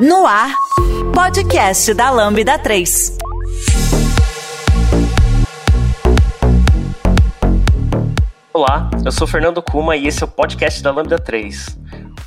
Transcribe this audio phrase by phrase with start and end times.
[0.00, 0.54] No ar,
[1.12, 3.18] podcast da Lambda 3.
[8.54, 11.76] Olá, eu sou Fernando Kuma e esse é o podcast da Lambda 3.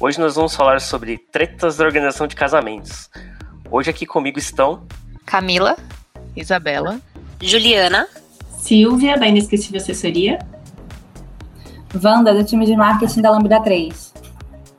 [0.01, 3.09] Hoje nós vamos falar sobre tretas da organização de casamentos.
[3.71, 4.85] Hoje aqui comigo estão
[5.25, 5.77] Camila,
[6.35, 6.99] Isabela,
[7.41, 8.05] Juliana,
[8.59, 10.39] Silvia, da Inesquecível Assessoria,
[12.03, 14.10] Wanda, do time de marketing da Lambda 3.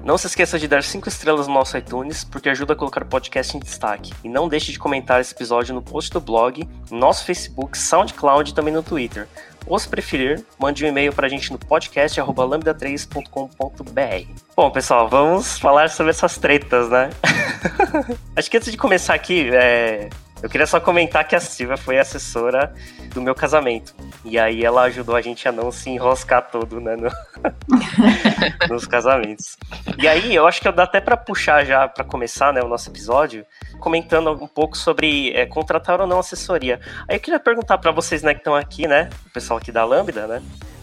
[0.04, 3.06] Não se esqueça de dar 5 estrelas no nosso iTunes, porque ajuda a colocar o
[3.06, 4.12] podcast em destaque.
[4.24, 8.50] E não deixe de comentar esse episódio no post do blog, no nosso Facebook, SoundCloud
[8.50, 9.28] e também no Twitter.
[9.64, 14.42] Ou se preferir, mande um e-mail para a gente no podcast lambda3.com.br.
[14.56, 17.10] Bom, pessoal, vamos falar sobre essas tretas, né?
[18.34, 20.08] Acho que antes de começar aqui, é,
[20.42, 22.74] eu queria só comentar que a Silvia foi assessora
[23.14, 23.94] do meu casamento.
[24.24, 26.96] E aí ela ajudou a gente a não se enroscar todo, né?
[26.96, 27.10] No...
[28.68, 29.56] nos casamentos.
[29.98, 32.90] E aí, eu acho que dá até para puxar já, para começar, né, o nosso
[32.90, 33.44] episódio,
[33.78, 36.80] comentando um pouco sobre é, contratar ou não assessoria.
[37.08, 39.84] Aí eu queria perguntar para vocês, né, que estão aqui, né, o pessoal aqui da
[39.84, 40.42] Lambda, né,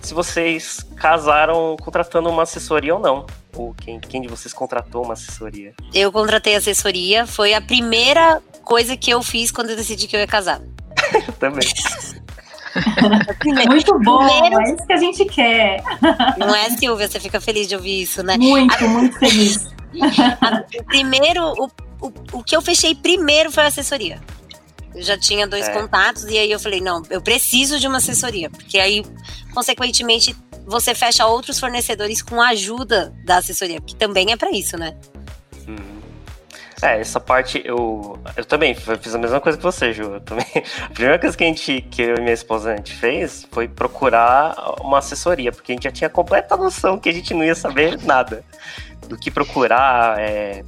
[0.09, 3.27] se vocês casaram contratando uma assessoria ou não.
[3.55, 5.73] Ou quem, quem de vocês contratou uma assessoria?
[5.93, 10.19] Eu contratei assessoria, foi a primeira coisa que eu fiz quando eu decidi que eu
[10.19, 10.61] ia casar.
[11.13, 11.67] eu também.
[13.69, 14.61] muito bom, primeiro...
[14.61, 15.83] é isso que a gente quer.
[16.37, 17.07] Não é, Silvia?
[17.07, 18.35] Você fica feliz de ouvir isso, né?
[18.35, 18.87] Muito, a...
[18.87, 19.67] muito feliz.
[20.41, 20.63] A...
[20.85, 21.69] primeiro, o,
[22.01, 24.19] o, o que eu fechei primeiro foi a assessoria.
[24.93, 25.73] Eu já tinha dois é.
[25.73, 29.05] contatos e aí eu falei, não, eu preciso de uma assessoria, porque aí,
[29.53, 34.77] consequentemente, você fecha outros fornecedores com a ajuda da assessoria, que também é para isso,
[34.77, 34.95] né?
[35.67, 35.99] Uhum.
[36.81, 40.13] É, essa parte eu, eu também fiz a mesma coisa que você, Ju.
[40.13, 40.45] Eu também,
[40.83, 43.67] a primeira coisa que a gente, que eu e minha esposa a gente fez foi
[43.67, 47.55] procurar uma assessoria, porque a gente já tinha completa noção que a gente não ia
[47.55, 48.43] saber nada
[49.07, 50.63] do que procurar, é,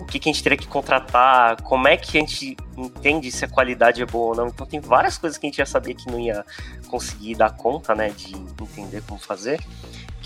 [0.00, 3.44] o que, que a gente teria que contratar, como é que a gente entende se
[3.44, 4.48] a qualidade é boa ou não.
[4.48, 6.44] Então tem várias coisas que a gente já sabia que não ia
[6.88, 9.60] conseguir dar conta, né, de entender como fazer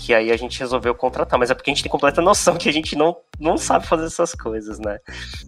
[0.05, 2.69] que aí a gente resolveu contratar, mas é porque a gente tem completa noção que
[2.69, 4.99] a gente não, não sabe fazer essas coisas, né?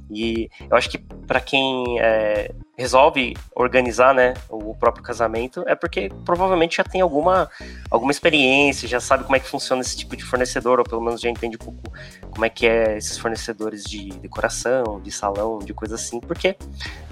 [0.09, 6.09] E eu acho que para quem é, resolve organizar, né, o próprio casamento, é porque
[6.25, 7.47] provavelmente já tem alguma,
[7.91, 11.21] alguma experiência, já sabe como é que funciona esse tipo de fornecedor, ou pelo menos
[11.21, 11.93] já entende um pouco
[12.31, 16.55] como é que é esses fornecedores de decoração, de salão, de coisa assim, porque,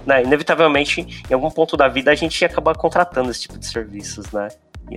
[0.04, 3.66] né, inevitavelmente, em algum ponto da vida a gente ia acabar contratando esse tipo de
[3.66, 4.48] serviços, né?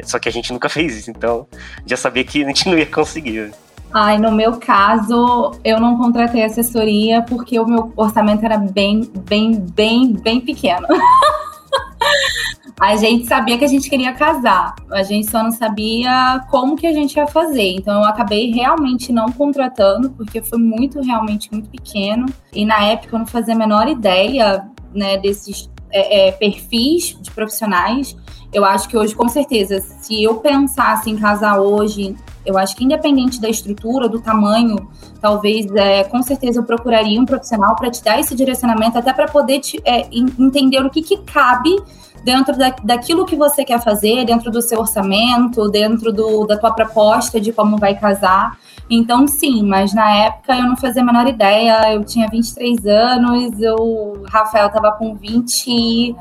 [0.03, 1.47] Só que a gente nunca fez isso, então
[1.85, 3.51] já sabia que a gente não ia conseguir.
[3.91, 9.59] Ai, no meu caso, eu não contratei assessoria porque o meu orçamento era bem, bem,
[9.59, 10.87] bem, bem pequeno.
[12.79, 16.85] a gente sabia que a gente queria casar, a gente só não sabia como que
[16.85, 17.71] a gente ia fazer.
[17.75, 22.27] Então eu acabei realmente não contratando porque foi muito, realmente muito pequeno.
[22.53, 27.31] E na época eu não fazia a menor ideia, né, desses é, é, perfis de
[27.31, 28.15] profissionais.
[28.51, 32.15] Eu acho que hoje, com certeza, se eu pensasse em casar hoje,
[32.45, 34.89] eu acho que independente da estrutura, do tamanho,
[35.21, 39.27] talvez, é, com certeza, eu procuraria um profissional para te dar esse direcionamento, até para
[39.27, 41.75] poder te, é, entender o que, que cabe
[42.23, 46.71] dentro da, daquilo que você quer fazer, dentro do seu orçamento, dentro do, da tua
[46.71, 48.57] proposta de como vai casar.
[48.89, 51.93] Então, sim, mas na época eu não fazia a menor ideia.
[51.93, 56.15] Eu tinha 23 anos, o Rafael estava com 20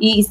[0.00, 0.26] e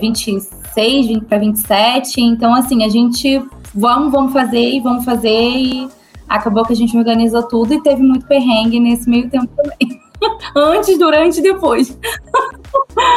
[0.00, 2.20] 26, 20 para 27.
[2.20, 3.42] Então, assim, a gente
[3.74, 5.88] vamos, vamos fazer e vamos fazer e
[6.28, 10.00] acabou que a gente organizou tudo e teve muito perrengue nesse meio tempo também.
[10.56, 11.96] Antes, durante e depois.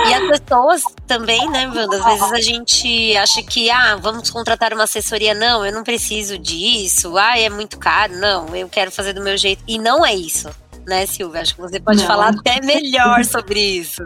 [0.07, 1.97] E as pessoas também, né, Wanda?
[1.97, 5.33] Às vezes a gente acha que, ah, vamos contratar uma assessoria.
[5.33, 7.17] Não, eu não preciso disso.
[7.17, 8.17] Ah, é muito caro.
[8.17, 9.63] Não, eu quero fazer do meu jeito.
[9.66, 10.49] E não é isso,
[10.85, 11.41] né, Silvia?
[11.41, 12.07] Acho que você pode não.
[12.07, 14.03] falar até melhor sobre isso.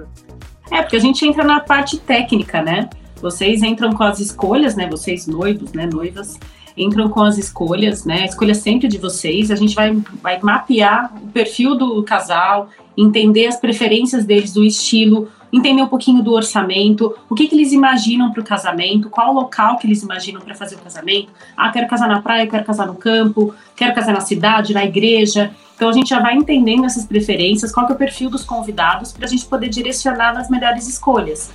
[0.72, 2.90] É, porque a gente entra na parte técnica, né?
[3.22, 4.88] Vocês entram com as escolhas, né?
[4.90, 5.86] Vocês noivos, né?
[5.86, 6.38] Noivas
[6.76, 8.22] entram com as escolhas, né?
[8.22, 9.52] A escolha sempre de vocês.
[9.52, 15.30] A gente vai, vai mapear o perfil do casal, entender as preferências deles, do estilo,
[15.54, 19.34] entender um pouquinho do orçamento, o que, que eles imaginam para o casamento, qual o
[19.34, 21.30] local que eles imaginam para fazer o casamento.
[21.56, 25.52] Ah, quero casar na praia, quero casar no campo, quero casar na cidade, na igreja.
[25.76, 29.26] Então a gente já vai entendendo essas preferências, qual é o perfil dos convidados, para
[29.26, 31.52] a gente poder direcionar nas melhores escolhas.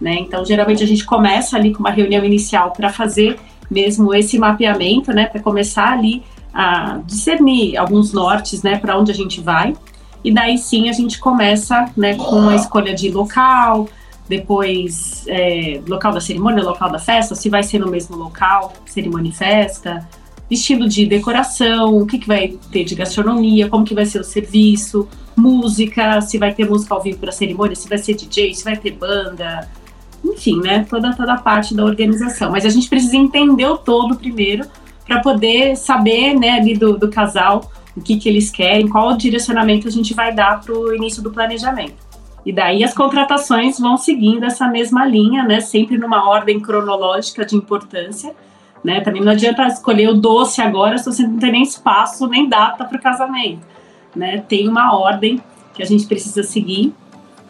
[0.00, 0.14] Né?
[0.20, 3.38] Então, geralmente a gente começa ali com uma reunião inicial para fazer
[3.70, 6.22] mesmo esse mapeamento, né, para começar ali
[6.52, 9.74] a discernir alguns nortes, né, para onde a gente vai.
[10.22, 13.88] E daí sim a gente começa né, com a escolha de local,
[14.28, 19.30] depois é, local da cerimônia, local da festa, se vai ser no mesmo local, cerimônia
[19.30, 20.08] e festa,
[20.50, 24.24] estilo de decoração, o que, que vai ter de gastronomia, como que vai ser o
[24.24, 28.64] serviço, música, se vai ter música ao vivo para cerimônia, se vai ser DJ, se
[28.64, 29.68] vai ter banda,
[30.24, 30.86] enfim, né?
[30.88, 32.50] Toda, toda a parte da organização.
[32.50, 34.66] Mas a gente precisa entender o todo primeiro
[35.06, 37.70] para poder saber, né, ali do, do casal
[38.00, 41.30] o que, que eles querem, qual direcionamento a gente vai dar para o início do
[41.30, 42.08] planejamento.
[42.44, 45.60] E daí as contratações vão seguindo essa mesma linha, né?
[45.60, 48.34] Sempre numa ordem cronológica de importância.
[48.82, 49.02] Né?
[49.02, 52.82] Também não adianta escolher o doce agora se você não tem nem espaço nem data
[52.86, 53.60] para o casamento.
[54.16, 54.42] Né?
[54.48, 55.38] Tem uma ordem
[55.74, 56.94] que a gente precisa seguir.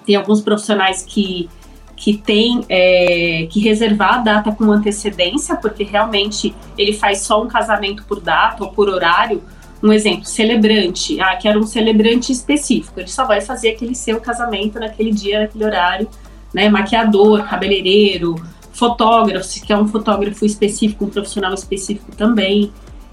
[0.05, 1.49] Tem alguns profissionais que,
[1.94, 7.46] que têm é, que reservar a data com antecedência, porque realmente ele faz só um
[7.46, 9.41] casamento por data ou por horário
[9.82, 11.21] um exemplo, celebrante.
[11.21, 13.00] Ah, quero um celebrante específico.
[13.00, 16.09] Ele só vai fazer aquele seu casamento naquele dia, naquele horário,
[16.53, 16.69] né?
[16.69, 18.37] Maquiador, cabeleireiro,
[18.73, 22.73] fotógrafo, se quer um fotógrafo específico, um profissional específico também.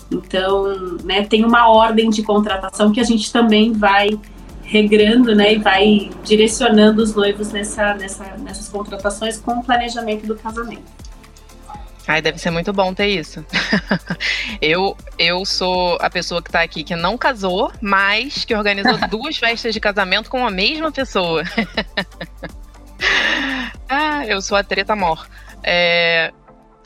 [0.10, 4.10] Então, né, tem uma ordem de contratação que a gente também vai
[4.64, 10.36] regrando, né, e vai direcionando os noivos nessa, nessa, nessas contratações com o planejamento do
[10.36, 10.84] casamento.
[12.08, 13.46] Ai, deve ser muito bom ter isso.
[14.62, 19.36] eu, eu sou a pessoa que tá aqui que não casou, mas que organizou duas
[19.38, 21.44] festas de casamento com a mesma pessoa.
[23.90, 25.28] ah, eu sou a treta mor.
[25.62, 26.32] É,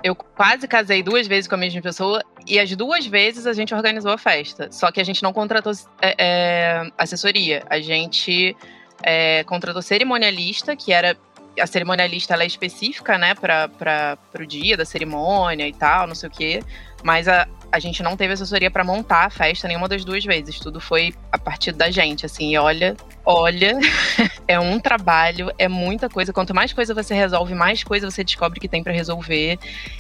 [0.04, 3.76] eu quase casei duas vezes com a mesma pessoa e as duas vezes a gente
[3.76, 4.72] organizou a festa.
[4.72, 5.72] Só que a gente não contratou
[6.02, 7.64] é, é, assessoria.
[7.70, 8.56] A gente
[9.04, 11.16] é, contratou cerimonialista, que era
[11.60, 16.30] a cerimonialista ela é específica, né, para o dia da cerimônia e tal, não sei
[16.30, 16.64] o quê.
[17.04, 20.60] Mas a, a gente não teve assessoria para montar a festa nenhuma das duas vezes.
[20.60, 22.54] Tudo foi a partir da gente, assim.
[22.54, 23.80] E olha, olha,
[24.48, 26.34] é um trabalho, é muita coisa.
[26.34, 29.58] Quanto mais coisa você resolve, mais coisa você descobre que tem para resolver.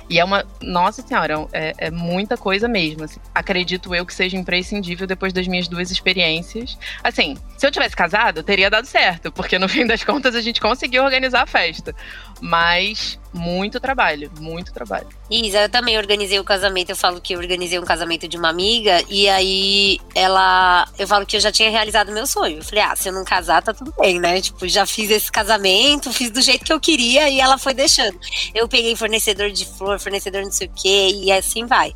[0.09, 3.05] E é uma, nossa senhora, é, é muita coisa mesmo.
[3.05, 3.19] Assim.
[3.33, 6.77] Acredito eu que seja imprescindível depois das minhas duas experiências.
[7.01, 10.59] Assim, se eu tivesse casado, teria dado certo, porque no fim das contas a gente
[10.59, 11.95] conseguiu organizar a festa.
[12.41, 15.07] Mas muito trabalho, muito trabalho.
[15.29, 16.89] Isa, eu também organizei o casamento.
[16.89, 21.25] Eu falo que eu organizei um casamento de uma amiga e aí ela, eu falo
[21.25, 22.57] que eu já tinha realizado meu sonho.
[22.57, 24.41] Eu falei, ah, se eu não casar, tá tudo bem, né?
[24.41, 28.19] Tipo, já fiz esse casamento, fiz do jeito que eu queria e ela foi deixando.
[28.53, 31.93] Eu peguei fornecedor de flor, fornecedor não sei o quê e assim vai.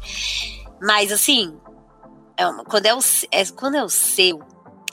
[0.81, 1.53] Mas assim,
[2.37, 2.99] é uma, quando, é o,
[3.31, 4.39] é, quando é o seu,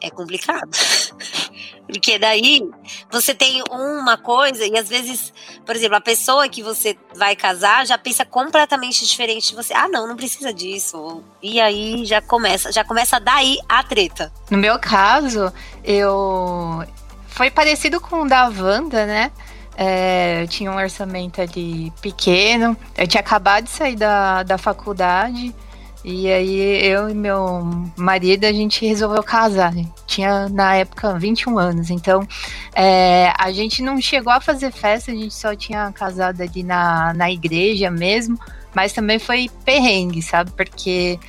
[0.02, 0.70] é complicado.
[1.86, 2.68] Porque daí
[3.10, 5.32] você tem uma coisa e às vezes,
[5.66, 9.74] por exemplo, a pessoa que você vai casar já pensa completamente diferente de você.
[9.74, 11.22] Ah, não, não precisa disso.
[11.42, 14.32] E aí já começa, já começa daí a treta.
[14.50, 15.52] No meu caso,
[15.84, 16.84] eu
[17.26, 19.30] foi parecido com o da Wanda, né?
[19.76, 22.76] É, eu tinha um orçamento ali pequeno.
[22.96, 25.54] Eu tinha acabado de sair da, da faculdade.
[26.04, 27.62] E aí eu e meu
[27.96, 29.72] marido, a gente resolveu casar.
[29.72, 29.86] Né?
[30.06, 31.90] Tinha na época 21 anos.
[31.90, 32.26] Então
[32.74, 37.14] é, a gente não chegou a fazer festa, a gente só tinha casado ali na,
[37.14, 38.38] na igreja mesmo.
[38.74, 40.50] Mas também foi perrengue, sabe?
[40.52, 41.20] Porque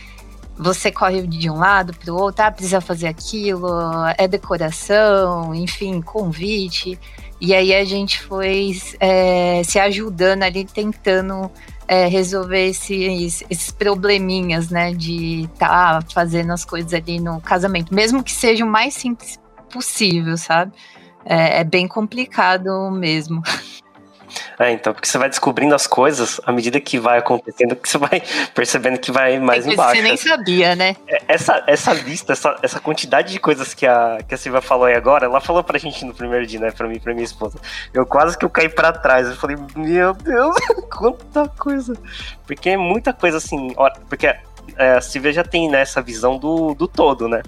[0.57, 3.67] você corre de um lado para o outro, ah, precisa fazer aquilo,
[4.17, 6.97] é decoração, enfim, convite.
[7.41, 11.51] E aí a gente foi é, se ajudando ali, tentando
[11.93, 14.93] é, resolver esses, esses probleminhas, né?
[14.93, 19.39] De estar tá fazendo as coisas ali no casamento, mesmo que seja o mais simples
[19.71, 20.73] possível, sabe?
[21.23, 23.43] É, é bem complicado mesmo.
[24.59, 27.97] É, então, porque você vai descobrindo as coisas à medida que vai acontecendo, que você
[27.97, 28.21] vai
[28.53, 29.95] percebendo que vai mais embaixo.
[29.95, 30.95] Você nem sabia, né?
[31.07, 34.85] É, essa, essa lista, essa, essa quantidade de coisas que a, que a Silvia falou
[34.85, 36.71] aí agora, ela falou pra gente no primeiro dia, né?
[36.71, 37.59] Pra mim pra minha esposa.
[37.93, 39.27] Eu quase que eu caí pra trás.
[39.27, 40.55] Eu falei, meu Deus,
[40.91, 41.93] quanta coisa.
[42.45, 43.75] Porque é muita coisa assim.
[44.09, 44.27] Porque
[44.77, 47.41] é, a Silvia já tem né, essa visão do, do todo, né?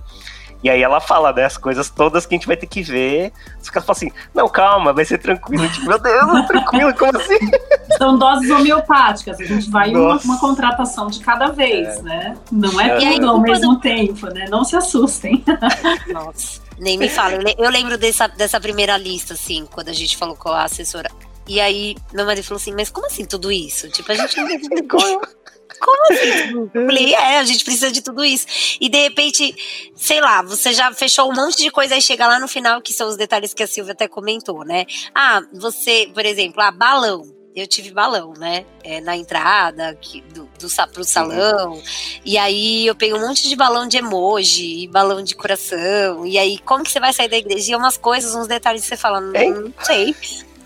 [0.64, 3.32] E aí ela fala, né, as coisas todas que a gente vai ter que ver.
[3.62, 5.68] Os caras falam assim, não, calma, vai ser tranquilo.
[5.70, 7.38] Tipo, meu Deus, tranquilo, como assim?
[7.98, 12.02] São doses homeopáticas, a gente vai uma, uma, contratação de cada vez, é.
[12.02, 12.38] né?
[12.52, 13.14] Não é, é.
[13.14, 14.48] tudo ao mesmo tempo, né?
[14.50, 15.44] Não se assustem.
[16.12, 17.38] Nossa, nem me fala.
[17.58, 21.10] Eu lembro dessa, dessa primeira lista, assim, quando a gente falou com a assessora.
[21.48, 23.88] E aí, meu marido falou assim, mas como assim tudo isso?
[23.90, 25.22] Tipo, a gente não explicou.
[25.80, 26.70] Como assim?
[26.74, 28.46] Eu falei, é, a gente precisa de tudo isso.
[28.80, 29.56] E de repente,
[29.96, 32.94] sei lá, você já fechou um monte de coisa e chega lá no final, que
[32.94, 34.86] são os detalhes que a Silvia até comentou, né?
[35.14, 38.66] Ah, você, por exemplo, ah, balão eu tive balão, né?
[38.84, 39.98] É, na entrada
[40.34, 41.82] do, do, pro salão.
[42.26, 46.26] E aí eu peguei um monte de balão de emoji, balão de coração.
[46.26, 47.72] E aí, como que você vai sair da igreja?
[47.72, 50.14] E umas coisas, uns detalhes que você fala, não, não sei.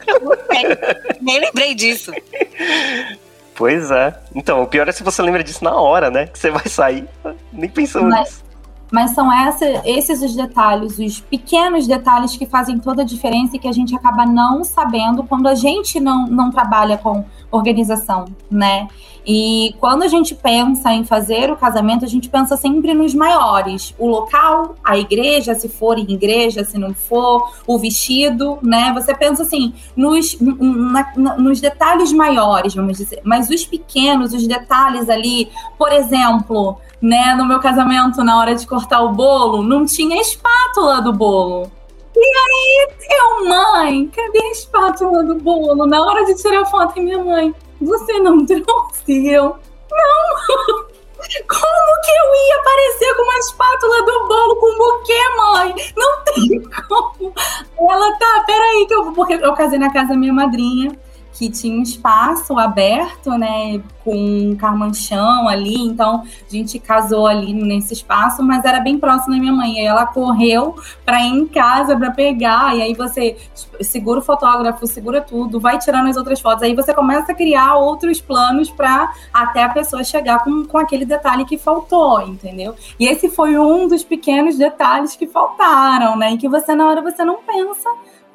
[0.07, 1.17] Eu não sei.
[1.21, 2.11] Nem lembrei disso.
[3.59, 4.17] Pois é.
[4.33, 6.27] Então, o pior é se você lembra disso na hora, né?
[6.27, 7.05] Que você vai sair,
[7.51, 8.49] nem pensando Mas- nisso.
[8.91, 13.59] Mas são essa, esses os detalhes, os pequenos detalhes que fazem toda a diferença e
[13.59, 18.87] que a gente acaba não sabendo quando a gente não, não trabalha com organização, né?
[19.31, 23.93] E quando a gente pensa em fazer o casamento, a gente pensa sempre nos maiores.
[23.99, 28.91] O local, a igreja, se for em igreja, se não for, o vestido, né?
[28.95, 33.21] Você pensa assim, nos, na- na- nos detalhes maiores, vamos dizer.
[33.23, 38.65] Mas os pequenos, os detalhes ali, por exemplo, né, no meu casamento, na hora de
[38.65, 41.71] cortar o bolo, não tinha espátula do bolo.
[42.15, 45.85] E aí, eu, mãe, cadê a espátula do bolo?
[45.85, 49.27] Na hora de tirar foto, e minha mãe, você não trouxe?
[49.27, 49.55] Eu,
[49.91, 50.89] não!
[51.19, 55.75] Como que eu ia aparecer com uma espátula do bolo com buquê, mãe?
[55.95, 57.33] Não tem como.
[57.77, 59.11] Ela tá, peraí, que eu.
[59.11, 60.97] Porque eu casei na casa da minha madrinha,
[61.33, 63.81] que tinha um espaço aberto, né?
[64.03, 65.75] Com um carmanchão ali.
[65.75, 69.75] Então, a gente casou ali nesse espaço, mas era bem próximo da minha mãe.
[69.75, 72.75] E ela correu pra ir em casa pra pegar.
[72.75, 73.37] E aí você
[73.81, 76.63] segura o fotógrafo, segura tudo, vai tirando as outras fotos.
[76.63, 81.05] Aí você começa a criar outros planos pra até a pessoa chegar com, com aquele
[81.05, 82.75] detalhe que faltou, entendeu?
[82.99, 86.33] E esse foi um dos pequenos detalhes que faltaram, né?
[86.33, 87.89] E que você, na hora, você não pensa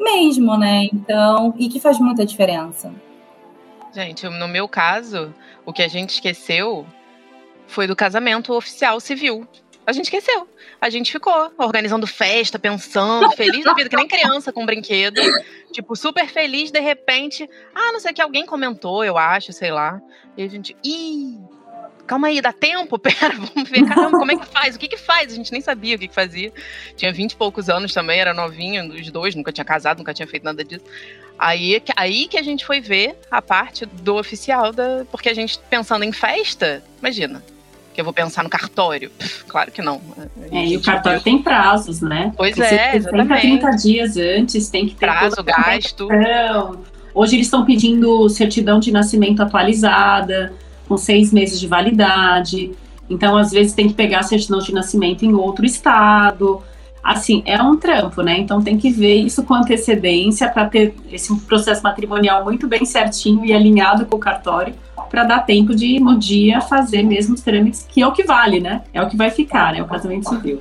[0.04, 0.88] mesmo, né?
[0.92, 2.92] Então, e que faz muita diferença.
[3.92, 5.34] Gente, no meu caso,
[5.64, 6.86] o que a gente esqueceu
[7.66, 9.48] foi do casamento oficial civil.
[9.86, 10.48] A gente esqueceu.
[10.80, 15.20] A gente ficou organizando festa, pensando, feliz da vida, que nem criança com brinquedo.
[15.72, 17.48] Tipo, super feliz, de repente.
[17.74, 20.00] Ah, não sei o que, alguém comentou, eu acho, sei lá.
[20.36, 20.76] E a gente.
[20.84, 21.38] Ih!
[22.06, 22.98] Calma aí, dá tempo?
[23.00, 23.84] Pera, vamos ver.
[23.86, 24.76] Caramba, como é que faz?
[24.76, 25.32] O que que faz?
[25.32, 26.52] A gente nem sabia o que que fazia.
[26.96, 30.26] Tinha vinte e poucos anos também, era novinho, os dois, nunca tinha casado, nunca tinha
[30.26, 30.84] feito nada disso.
[31.38, 35.34] Aí, que- aí que a gente foi ver a parte do oficial, da, porque a
[35.34, 37.42] gente pensando em festa, imagina,
[37.92, 39.10] que eu vou pensar no cartório.
[39.10, 40.00] Pff, claro que não.
[40.52, 42.32] É, e o cartório tem prazos, né?
[42.36, 43.40] Pois que é, ser 60 a exatamente.
[43.40, 46.08] 30 dias antes, tem que ter prazo, gasto.
[47.14, 50.52] Hoje eles estão pedindo certidão de nascimento atualizada,
[50.88, 52.72] com seis meses de validade.
[53.08, 56.62] Então, às vezes, tem que pegar a certidão de nascimento em outro estado.
[57.02, 58.38] Assim, é um trampo, né?
[58.38, 63.44] Então, tem que ver isso com antecedência para ter esse processo matrimonial muito bem certinho
[63.44, 64.74] e alinhado com o cartório,
[65.10, 68.58] para dar tempo de, no dia, fazer mesmo os trâmites, que é o que vale,
[68.58, 68.82] né?
[68.92, 69.82] É o que vai ficar, né?
[69.82, 70.60] O casamento civil.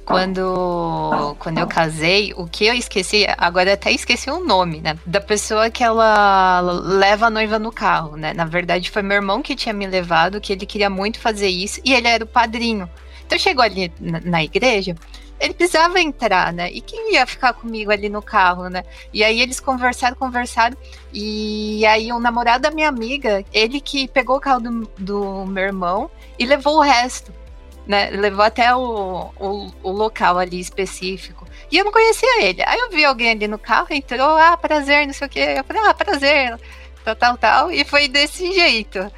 [0.11, 4.99] quando, quando eu casei, o que eu esqueci, agora até esqueci o nome, né?
[5.05, 8.33] Da pessoa que ela leva a noiva no carro, né?
[8.33, 11.79] Na verdade, foi meu irmão que tinha me levado, que ele queria muito fazer isso,
[11.85, 12.89] e ele era o padrinho.
[13.25, 14.95] Então chegou ali na, na igreja,
[15.39, 16.69] ele precisava entrar, né?
[16.71, 18.83] E quem ia ficar comigo ali no carro, né?
[19.13, 20.75] E aí eles conversaram, conversaram,
[21.13, 25.63] e aí o namorado da minha amiga, ele que pegou o carro do, do meu
[25.63, 27.31] irmão e levou o resto
[27.85, 28.09] né?
[28.11, 31.47] Levou até o, o, o local ali específico.
[31.71, 32.61] E eu não conhecia ele.
[32.65, 35.55] Aí eu vi alguém ali no carro, entrou, ah, prazer, não sei o quê.
[35.57, 36.59] Eu falei, ah, prazer,
[37.03, 37.71] tal, tal, tal.
[37.71, 39.11] E foi desse jeito.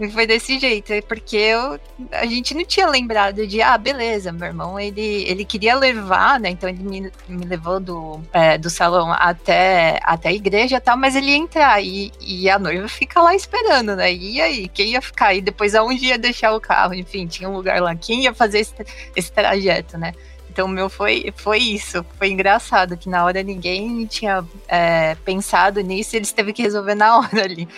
[0.00, 1.80] E foi desse jeito, é porque eu,
[2.12, 6.50] a gente não tinha lembrado de, ah, beleza, meu irmão, ele, ele queria levar, né?
[6.50, 10.96] Então ele me, me levou do, é, do salão até, até a igreja e tal,
[10.96, 14.12] mas ele ia entrar e, e a noiva fica lá esperando, né?
[14.12, 15.34] E aí, quem ia ficar?
[15.34, 16.94] E depois aonde ia deixar o carro?
[16.94, 17.96] Enfim, tinha um lugar lá.
[17.96, 18.74] Quem ia fazer esse,
[19.16, 20.12] esse trajeto, né?
[20.48, 22.04] Então meu foi, foi isso.
[22.16, 27.18] Foi engraçado que na hora ninguém tinha é, pensado nisso eles teve que resolver na
[27.18, 27.68] hora ali.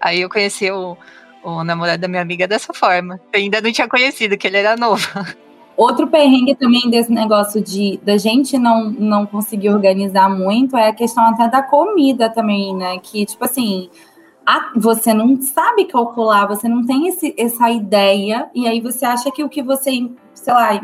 [0.00, 0.96] Aí eu conheci o,
[1.42, 3.20] o namorado da minha amiga dessa forma.
[3.32, 5.06] Eu ainda não tinha conhecido, que ele era novo.
[5.76, 10.92] Outro perrengue também desse negócio de da gente não, não conseguir organizar muito é a
[10.92, 12.98] questão até da comida também, né?
[13.00, 13.88] Que, tipo assim,
[14.44, 19.30] a- você não sabe calcular, você não tem esse, essa ideia, e aí você acha
[19.30, 20.80] que o que você, sei lá,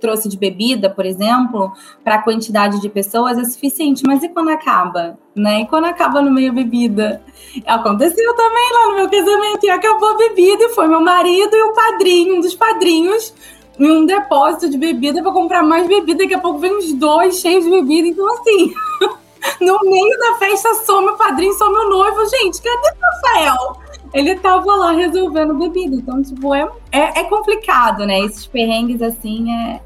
[0.00, 4.02] trouxe de bebida, por exemplo, para a quantidade de pessoas é suficiente.
[4.06, 5.18] Mas e quando acaba?
[5.34, 5.62] Né?
[5.62, 7.22] E quando acaba no meio bebida?
[7.66, 11.62] Aconteceu também lá no meu casamento, e acabou a bebida, e foi meu marido e
[11.62, 13.32] o padrinho, um dos padrinhos,
[13.78, 16.24] em um depósito de bebida para comprar mais bebida.
[16.24, 18.08] Daqui a pouco vem uns dois cheios de bebida.
[18.08, 18.72] Então, assim,
[19.60, 22.28] no meio da festa some o padrinho, some o noivo.
[22.28, 23.87] Gente, cadê o Rafael?
[24.12, 25.96] Ele tava lá resolvendo bebida.
[25.96, 28.20] Então, tipo, é, é, é complicado, né?
[28.20, 29.80] Esses perrengues assim é,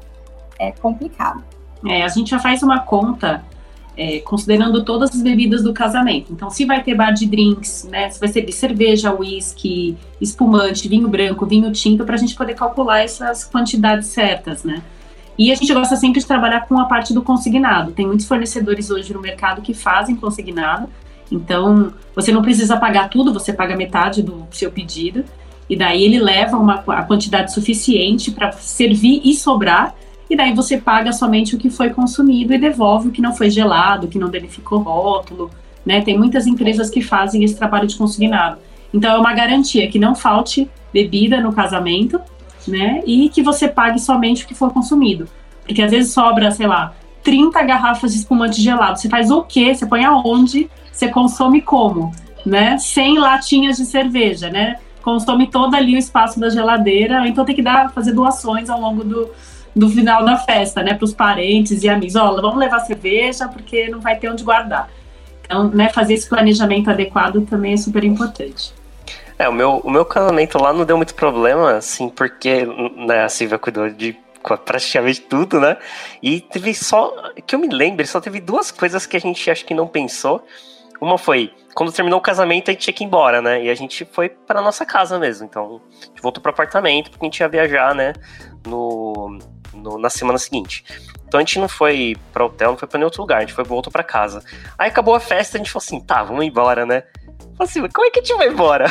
[0.59, 1.43] é complicado.
[1.85, 3.43] É, a gente já faz uma conta
[3.95, 6.31] é, considerando todas as bebidas do casamento.
[6.31, 8.09] Então, se vai ter bar de drinks, né?
[8.09, 12.55] Se vai ser de cerveja, uísque, espumante, vinho branco, vinho tinto, para a gente poder
[12.55, 14.81] calcular essas quantidades certas, né?
[15.37, 17.91] E a gente gosta sempre de trabalhar com a parte do consignado.
[17.91, 20.87] Tem muitos fornecedores hoje no mercado que fazem consignado.
[21.31, 25.23] Então, você não precisa pagar tudo, você paga metade do seu pedido.
[25.69, 29.95] E daí ele leva uma, a quantidade suficiente para servir e sobrar.
[30.29, 33.49] E daí você paga somente o que foi consumido e devolve o que não foi
[33.49, 35.49] gelado, o que não danificou rótulo.
[35.85, 36.01] Né?
[36.01, 38.57] Tem muitas empresas que fazem esse trabalho de consignado.
[38.93, 42.19] Então é uma garantia que não falte bebida no casamento
[42.67, 43.01] né?
[43.05, 45.27] E que você pague somente o que for consumido.
[45.65, 48.99] Porque às vezes sobra, sei lá, 30 garrafas de espumante gelado.
[48.99, 49.73] Você faz o quê?
[49.73, 50.69] Você põe aonde?
[50.93, 52.13] Você consome como?
[52.45, 52.77] Né?
[52.77, 54.77] 100 latinhas de cerveja, né?
[55.01, 57.27] Consome todo ali o espaço da geladeira.
[57.27, 59.29] Então tem que dar, fazer doações ao longo do,
[59.75, 60.93] do final da festa, né?
[60.93, 62.15] Para os parentes e amigos.
[62.15, 64.89] Ó, vamos levar cerveja porque não vai ter onde guardar.
[65.45, 68.73] Então, né, fazer esse planejamento adequado também é super importante.
[69.37, 73.29] É, o meu, o meu casamento lá não deu muito problema, assim, porque né, a
[73.29, 74.17] Silvia cuidou de
[74.65, 75.77] praticamente tudo, né?
[76.21, 77.13] E teve só,
[77.45, 80.45] que eu me lembro, só teve duas coisas que a gente acho que não pensou.
[81.03, 83.61] Uma foi, quando terminou o casamento, a gente tinha que ir embora, né?
[83.61, 85.45] E a gente foi para nossa casa mesmo.
[85.45, 88.13] Então, a gente voltou para apartamento, porque a gente ia viajar, né?
[88.65, 89.37] No,
[89.73, 90.85] no, na semana seguinte.
[91.27, 93.51] Então a gente não foi para hotel, não foi para nenhum outro lugar, a gente
[93.51, 94.45] foi voltou para casa.
[94.77, 97.03] Aí acabou a festa, a gente falou assim, tá, vamos embora, né?
[97.57, 98.89] Falei assim, como é que a gente vai embora?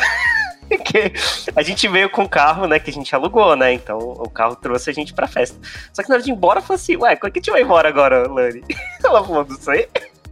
[0.85, 1.13] que
[1.55, 3.73] a gente veio com o carro, né, que a gente alugou, né?
[3.73, 5.57] Então o carro trouxe a gente pra festa.
[5.91, 7.41] Só que na hora de ir embora, eu falei assim, ué, como é que a
[7.41, 8.63] gente vai embora agora, Lani?
[9.03, 9.89] Ela falou, não sei.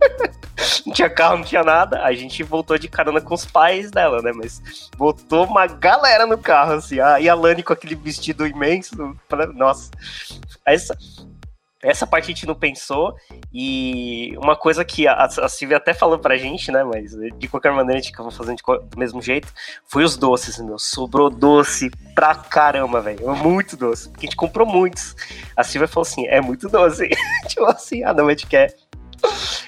[0.86, 2.04] não tinha carro, não tinha nada.
[2.04, 4.32] A gente voltou de carona com os pais dela, né?
[4.34, 7.00] Mas voltou uma galera no carro, assim.
[7.00, 8.96] Ah, e a Lani com aquele vestido imenso.
[9.56, 9.92] Nossa.
[10.66, 10.96] Essa,
[11.82, 13.16] essa parte a gente não pensou.
[13.52, 16.84] E uma coisa que a, a Silvia até falou pra gente, né?
[16.84, 19.52] Mas de qualquer maneira a gente acabou fazendo do mesmo jeito.
[19.86, 20.78] Foi os doces, meu.
[20.78, 23.36] Sobrou doce pra caramba, velho.
[23.36, 24.10] Muito doce.
[24.10, 25.16] Porque a gente comprou muitos.
[25.56, 27.10] A Silvia falou assim: é muito doce.
[27.48, 28.76] tipo assim, ah, não, a gente quer.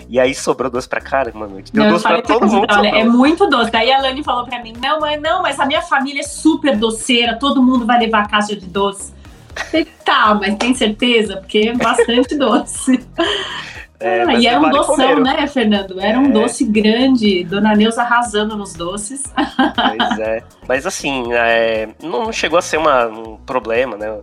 [0.10, 1.64] E aí sobrou doce pra caramba, mano.
[1.72, 2.68] Deu não, doce pra todo mundo.
[2.70, 3.72] Olha, é muito doce.
[3.72, 6.78] Daí a Lani falou pra mim: não, mãe, não, mas a minha família é super
[6.78, 9.14] doceira, todo mundo vai levar caixa de doce.
[9.56, 11.38] Falei, tá, mas tem certeza?
[11.38, 13.06] Porque é bastante doce.
[14.04, 15.20] É, ah, e era um doção, comer.
[15.22, 15.98] né, Fernando?
[15.98, 16.32] Era um é.
[16.32, 19.24] doce grande, Dona Neuza arrasando nos doces.
[19.34, 20.44] Pois é.
[20.68, 24.20] Mas assim, é, não chegou a ser uma, um problema, né?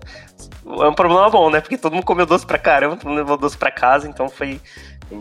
[0.66, 1.62] É um problema bom, né?
[1.62, 4.61] Porque todo mundo comeu doce pra caramba, todo mundo levou doce pra casa, então foi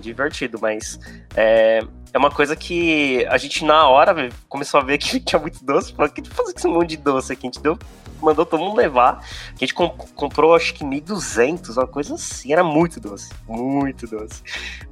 [0.02, 0.60] divertido.
[0.62, 1.00] Mas
[1.38, 1.82] é,
[2.14, 5.94] é uma coisa que a gente, na hora, começou a ver que tinha muito doce.
[5.94, 7.48] Falou, o que fazer com esse monte de doce aqui?
[7.48, 7.78] A gente deu
[8.22, 9.24] mandou todo mundo levar.
[9.50, 12.52] A gente comp comprou acho que 1.200, uma coisa assim.
[12.52, 13.30] Era muito doce.
[13.48, 14.44] Muito doce.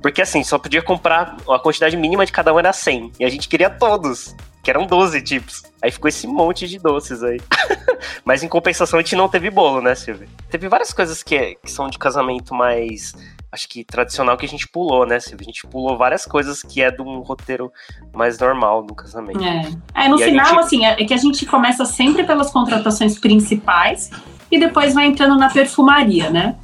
[0.01, 1.37] Porque assim, só podia comprar.
[1.49, 3.13] A quantidade mínima de cada um era 100.
[3.19, 4.35] E a gente queria todos.
[4.63, 5.63] Que eram 12 tipos.
[5.81, 7.39] Aí ficou esse monte de doces aí.
[8.25, 10.27] Mas em compensação a gente não teve bolo, né, Silvia?
[10.49, 13.13] Teve várias coisas que, que são de casamento mais
[13.51, 15.15] acho que tradicional que a gente pulou, né?
[15.17, 17.71] A gente pulou várias coisas que é de um roteiro
[18.13, 19.43] mais normal no casamento.
[19.43, 20.59] É, é no e final, gente...
[20.59, 24.11] assim, é que a gente começa sempre pelas contratações principais
[24.51, 26.55] e depois vai entrando na perfumaria, né?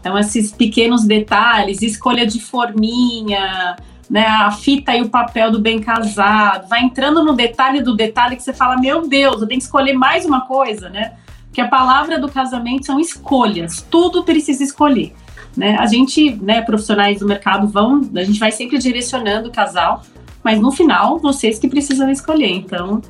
[0.00, 3.76] Então, esses pequenos detalhes, escolha de forminha,
[4.08, 8.36] né, a fita e o papel do bem casado, vai entrando no detalhe do detalhe
[8.36, 11.14] que você fala, meu Deus, eu tenho que escolher mais uma coisa, né?
[11.46, 15.14] Porque a palavra do casamento são escolhas, tudo precisa escolher.
[15.56, 15.76] Né?
[15.78, 20.02] A gente, né, profissionais do mercado vão, a gente vai sempre direcionando o casal,
[20.44, 22.50] mas no final, vocês que precisam escolher.
[22.50, 23.00] Então,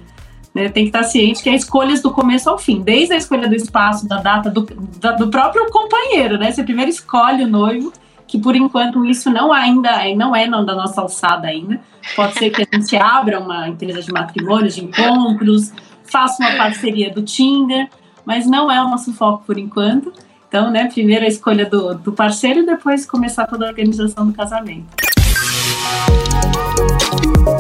[0.55, 3.47] né, tem que estar ciente que é escolhas do começo ao fim, desde a escolha
[3.47, 4.63] do espaço, da data, do,
[4.99, 6.51] da, do próprio companheiro, né?
[6.51, 7.93] Você primeiro escolhe o noivo,
[8.27, 11.79] que por enquanto isso não ainda não é não da nossa alçada ainda.
[12.15, 15.73] Pode ser que a gente abra uma empresa de matrimônios, de encontros,
[16.05, 17.91] faça uma parceria do Tinder,
[18.25, 20.11] mas não é o nosso foco por enquanto.
[20.49, 24.33] Então, né, primeiro a escolha do, do parceiro e depois começar toda a organização do
[24.33, 24.87] casamento.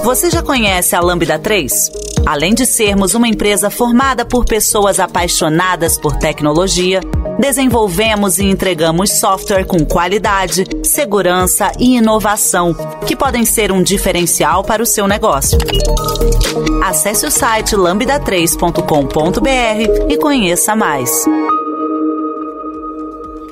[0.02, 1.90] Você já conhece a Lambda 3?
[2.24, 7.00] Além de sermos uma empresa formada por pessoas apaixonadas por tecnologia,
[7.38, 12.74] desenvolvemos e entregamos software com qualidade, segurança e inovação,
[13.06, 15.58] que podem ser um diferencial para o seu negócio.
[16.84, 21.26] Acesse o site lambda3.com.br e conheça mais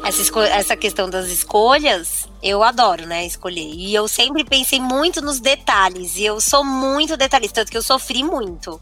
[0.04, 3.68] essa, essa questão das escolhas, eu adoro, né, escolher.
[3.72, 6.16] E eu sempre pensei muito nos detalhes.
[6.16, 8.80] E eu sou muito detalhista, tanto que eu sofri muito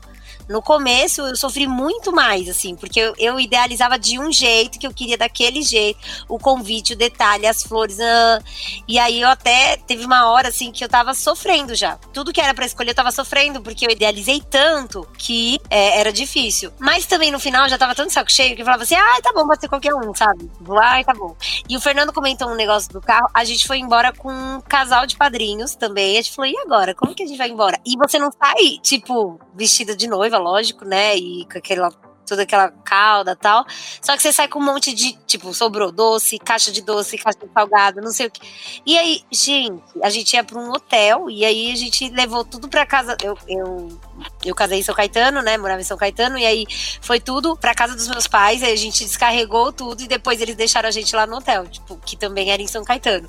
[0.52, 4.86] No começo eu sofri muito mais, assim, porque eu, eu idealizava de um jeito, que
[4.86, 7.98] eu queria daquele jeito, o convite, o detalhe, as flores.
[7.98, 8.38] Ah,
[8.86, 11.96] e aí eu até teve uma hora, assim, que eu tava sofrendo já.
[12.12, 16.12] Tudo que era para escolher eu tava sofrendo, porque eu idealizei tanto que é, era
[16.12, 16.70] difícil.
[16.78, 19.32] Mas também no final já tava tanto saco cheio que eu falava assim: ah, tá
[19.32, 20.50] bom, pode ser qualquer um, sabe?
[20.82, 21.34] Ai, tá bom.
[21.66, 25.06] E o Fernando comentou um negócio do carro, a gente foi embora com um casal
[25.06, 26.18] de padrinhos também.
[26.18, 26.94] A gente falou: e agora?
[26.94, 27.80] Como que a gente vai embora?
[27.86, 31.16] E você não sai, tipo, vestida de noiva, lógico, né?
[31.16, 31.90] E com aquela
[32.26, 33.66] toda aquela calda tal.
[34.00, 37.38] Só que você sai com um monte de, tipo, sobrou doce, caixa de doce, caixa
[37.38, 38.40] de salgado, não sei o que.
[38.86, 42.68] E aí, gente, a gente ia para um hotel e aí a gente levou tudo
[42.68, 43.16] para casa.
[43.22, 43.88] Eu, eu,
[44.44, 45.56] eu casei em São Caetano, né?
[45.58, 46.66] Morava em São Caetano e aí
[47.00, 48.62] foi tudo para casa dos meus pais.
[48.62, 51.96] Aí a gente descarregou tudo e depois eles deixaram a gente lá no hotel, tipo,
[51.98, 53.28] que também era em São Caetano.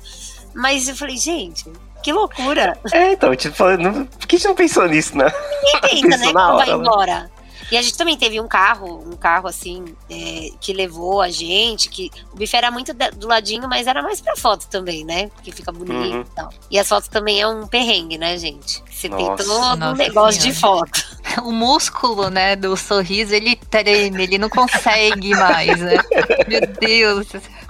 [0.54, 1.64] Mas eu falei, gente,
[2.04, 2.78] que loucura.
[2.92, 5.32] É, então, tipo, por que a gente não pensou nisso, né?
[5.62, 6.32] Ninguém pensa, né?
[6.32, 6.72] Quando vai né?
[6.74, 7.30] embora.
[7.72, 11.88] E a gente também teve um carro, um carro assim, é, que levou a gente,
[11.88, 15.30] que o bife era muito do ladinho, mas era mais pra foto também, né?
[15.42, 16.20] Que fica bonito uhum.
[16.20, 16.50] e tal.
[16.70, 18.82] E as fotos também é um perrengue, né, gente?
[18.90, 19.24] Você Nossa.
[19.24, 20.52] tem todo Nossa um negócio senhora.
[20.52, 21.14] de foto.
[21.42, 25.96] O músculo, né, do sorriso, ele treme, ele não consegue mais, né?
[26.46, 27.26] Meu Deus.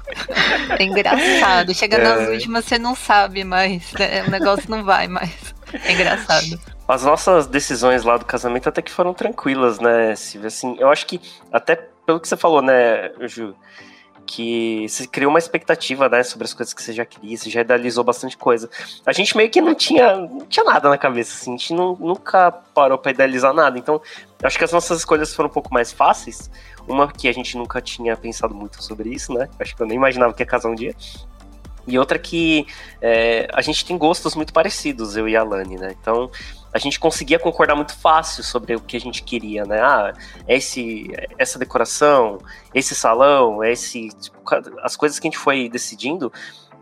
[0.78, 1.74] É engraçado.
[1.74, 2.02] Chega é.
[2.02, 3.92] nas últimas, você não sabe mais.
[3.92, 4.24] Né?
[4.26, 5.54] O negócio não vai mais.
[5.84, 6.58] É engraçado.
[6.86, 10.48] As nossas decisões lá do casamento até que foram tranquilas, né, Silvia?
[10.48, 13.54] Assim, eu acho que, até pelo que você falou, né, Ju,
[14.26, 17.62] que você criou uma expectativa, né, sobre as coisas que você já queria, você já
[17.62, 18.68] idealizou bastante coisa.
[19.04, 21.96] A gente meio que não tinha, não tinha nada na cabeça, assim, a gente não,
[21.96, 23.78] nunca parou para idealizar nada.
[23.78, 24.00] Então,
[24.42, 26.50] acho que as nossas escolhas foram um pouco mais fáceis.
[26.86, 29.48] Uma que a gente nunca tinha pensado muito sobre isso, né?
[29.58, 30.94] Acho que eu nem imaginava que ia casar um dia.
[31.86, 32.66] E outra que
[33.00, 35.94] é, a gente tem gostos muito parecidos, eu e a Lani, né?
[36.00, 36.30] Então,
[36.72, 39.80] a gente conseguia concordar muito fácil sobre o que a gente queria, né?
[39.80, 40.12] Ah,
[40.48, 42.38] esse, essa decoração,
[42.74, 44.38] esse salão, esse tipo,
[44.82, 46.32] as coisas que a gente foi decidindo,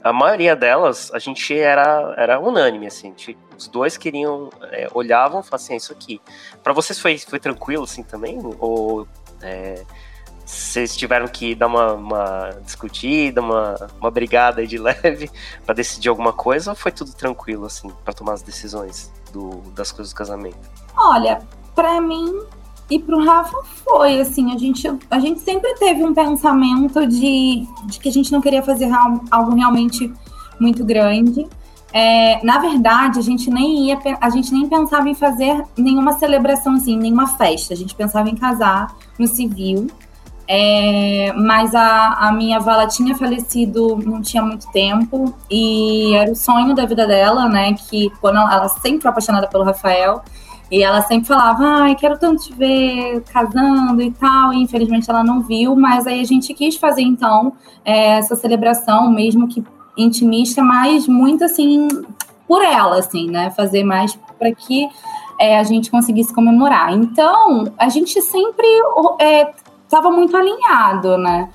[0.02, 5.40] a maioria delas a gente era, era unânime, assim, gente, os dois queriam, é, olhavam
[5.40, 6.20] e falavam assim, é isso aqui.
[6.62, 8.38] Para vocês foi, foi tranquilo assim também?
[8.58, 9.06] Ou
[9.42, 9.84] é,
[10.44, 15.30] vocês tiveram que dar uma, uma discutida, uma, uma brigada de leve
[15.64, 19.10] para decidir alguma coisa ou foi tudo tranquilo assim para tomar as decisões?
[19.32, 20.70] do, das coisas do casamento?
[20.96, 21.40] Olha,
[21.74, 22.40] para mim
[22.90, 27.98] e pro Rafa foi assim, a gente, a gente sempre teve um pensamento de, de
[27.98, 28.90] que a gente não queria fazer
[29.30, 30.12] algo realmente
[30.60, 31.48] muito grande.
[31.92, 36.74] É, na verdade, a gente nem ia, a gente nem pensava em fazer nenhuma celebração
[36.74, 37.74] assim, nenhuma festa.
[37.74, 39.88] A gente pensava em casar no civil.
[40.48, 46.32] É, mas a, a minha avó ela tinha falecido não tinha muito tempo e era
[46.32, 47.74] o sonho da vida dela, né?
[47.74, 50.20] Que quando ela, ela sempre foi apaixonada pelo Rafael
[50.70, 54.52] e ela sempre falava, ai, quero tanto te ver casando e tal.
[54.52, 57.52] E infelizmente ela não viu, mas aí a gente quis fazer então
[57.84, 59.62] é, essa celebração, mesmo que
[59.96, 61.88] intimista, mas muito assim
[62.46, 63.50] por ela, assim, né?
[63.50, 64.88] Fazer mais para que
[65.38, 66.92] é, a gente conseguisse comemorar.
[66.92, 68.66] Então, a gente sempre
[69.20, 69.52] é,
[69.84, 71.48] estava muito alinhado, né?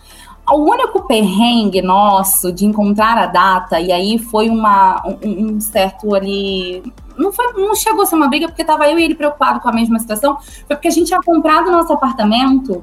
[0.49, 6.15] O único perrengue nosso de encontrar a data, e aí foi uma, um, um certo
[6.15, 6.81] ali.
[7.17, 9.67] Não, foi, não chegou a ser uma briga, porque tava eu e ele preocupado com
[9.67, 10.37] a mesma situação.
[10.37, 12.81] Foi porque a gente tinha comprado nosso apartamento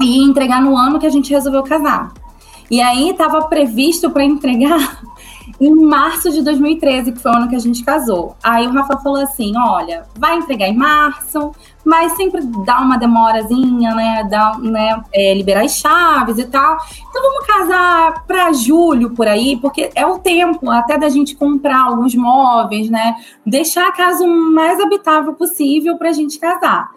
[0.00, 2.12] e ia entregar no ano que a gente resolveu casar.
[2.70, 5.02] E aí estava previsto para entregar
[5.60, 8.36] em março de 2013, que foi o ano que a gente casou.
[8.42, 11.50] Aí o Rafa falou assim: olha, vai entregar em março,
[11.84, 14.28] mas sempre dá uma demorazinha, né?
[14.30, 16.78] Dá, né é, liberar as chaves e tal.
[17.08, 21.86] Então vamos casar para julho por aí, porque é o tempo até da gente comprar
[21.86, 23.16] alguns móveis, né?
[23.44, 26.88] Deixar a casa o mais habitável possível para a gente casar.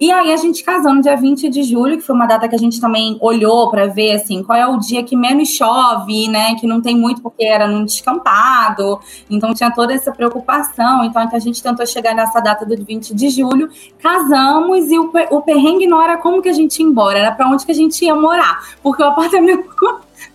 [0.00, 2.54] E aí a gente casou no dia 20 de julho, que foi uma data que
[2.54, 6.54] a gente também olhou para ver assim, qual é o dia que menos chove, né,
[6.54, 9.00] que não tem muito porque era num descampado.
[9.28, 11.04] Então tinha toda essa preocupação.
[11.04, 15.42] Então a gente tentou chegar nessa data do 20 de julho, casamos e o, o
[15.42, 18.04] perrengue não era como que a gente ia embora, era para onde que a gente
[18.04, 19.64] ia morar, porque o apartamento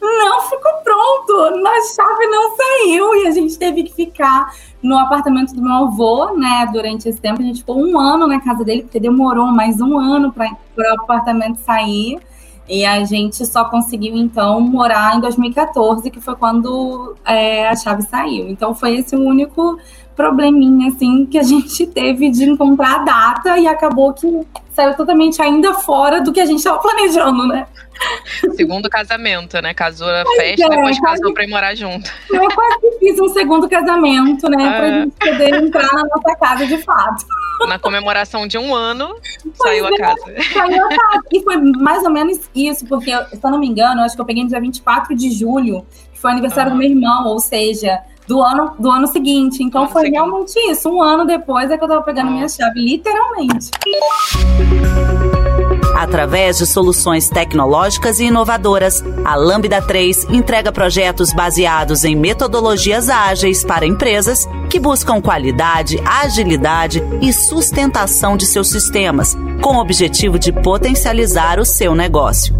[0.03, 5.55] não ficou pronto, a chave não saiu e a gente teve que ficar no apartamento
[5.55, 6.67] do meu avô, né?
[6.71, 9.97] Durante esse tempo, a gente ficou um ano na casa dele, porque demorou mais um
[9.97, 12.19] ano para o apartamento sair.
[12.67, 18.03] E a gente só conseguiu, então, morar em 2014, que foi quando é, a chave
[18.03, 18.49] saiu.
[18.49, 19.77] Então, foi esse o único
[20.15, 25.41] probleminha, assim, que a gente teve de encontrar a data e acabou que saiu totalmente
[25.41, 27.67] ainda fora do que a gente estava planejando, né?
[28.55, 29.73] Segundo casamento, né?
[29.73, 32.09] Casou a festa, é, depois casou pra ir morar junto.
[32.31, 34.63] Eu quase fiz um segundo casamento, né?
[34.63, 34.77] É.
[34.77, 37.25] Pra gente poder entrar na nossa casa de fato.
[37.67, 39.15] Na comemoração de um ano,
[39.55, 40.35] saiu a é, casa.
[40.53, 41.23] Saiu a casa.
[41.31, 44.25] E foi mais ou menos isso, porque, se eu não me engano, acho que eu
[44.25, 48.01] peguei no dia 24 de julho, que foi o aniversário do meu irmão, ou seja,
[48.27, 49.63] do ano, do ano seguinte.
[49.63, 50.19] Então foi seguinte.
[50.19, 50.89] realmente isso.
[50.89, 53.71] Um ano depois é que eu tava pegando minha chave, literalmente.
[55.95, 63.63] Através de soluções tecnológicas e inovadoras, a Lambda 3 entrega projetos baseados em metodologias ágeis
[63.63, 70.51] para empresas que buscam qualidade, agilidade e sustentação de seus sistemas, com o objetivo de
[70.51, 72.55] potencializar o seu negócio.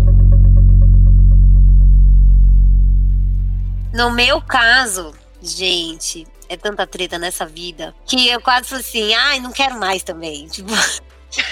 [3.91, 9.39] No meu caso, gente, é tanta treta nessa vida que eu quase falei assim, ai,
[9.39, 10.48] não quero mais também.
[10.54, 10.72] Tipo,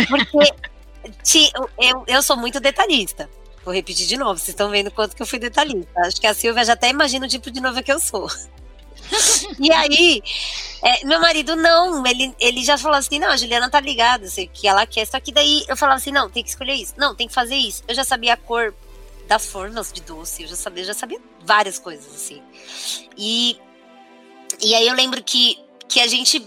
[0.09, 0.53] porque
[1.79, 3.29] eu, eu sou muito detalhista.
[3.63, 5.91] Vou repetir de novo, vocês estão vendo quanto que eu fui detalhista.
[6.01, 8.27] Acho que a Silvia já até imagina o tipo de noiva que eu sou.
[9.59, 10.23] e aí,
[10.83, 14.47] é, meu marido não, ele, ele já falou assim: não, a Juliana tá ligada, sei
[14.47, 15.05] que ela quer.
[15.05, 17.55] Só que daí eu falava assim: não, tem que escolher isso, não, tem que fazer
[17.55, 17.83] isso.
[17.87, 18.73] Eu já sabia a cor
[19.27, 22.41] das formas de doce, eu já sabia, eu já sabia várias coisas, assim.
[23.17, 23.59] E,
[24.59, 26.39] e aí eu lembro que, que a gente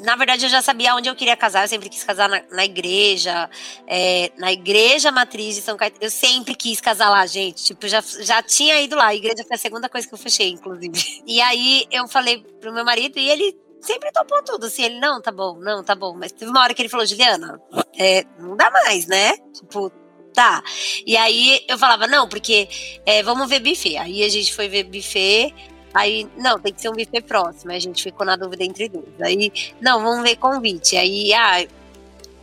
[0.00, 1.64] na verdade, eu já sabia onde eu queria casar.
[1.64, 3.48] Eu sempre quis casar na, na igreja,
[3.86, 6.04] é, na igreja matriz de São Caetano.
[6.04, 7.64] Eu sempre quis casar lá, gente.
[7.64, 9.06] Tipo, já, já tinha ido lá.
[9.06, 10.94] A igreja foi a segunda coisa que eu fechei, inclusive.
[11.26, 14.66] E aí eu falei pro meu marido e ele sempre topou tudo.
[14.66, 16.14] Assim, ele, não, tá bom, não, tá bom.
[16.14, 17.60] Mas teve uma hora que ele falou, Juliana,
[17.98, 19.36] é, não dá mais, né?
[19.52, 19.90] Tipo,
[20.34, 20.62] tá.
[21.06, 22.68] E aí eu falava, não, porque
[23.06, 23.96] é, vamos ver buffet.
[23.96, 25.54] Aí a gente foi ver buffet.
[25.94, 27.70] Aí, não, tem que ser um buffet próximo.
[27.70, 29.20] Aí a gente ficou na dúvida entre dois.
[29.20, 30.96] Aí, não, vamos ver convite.
[30.96, 31.64] Aí, ah,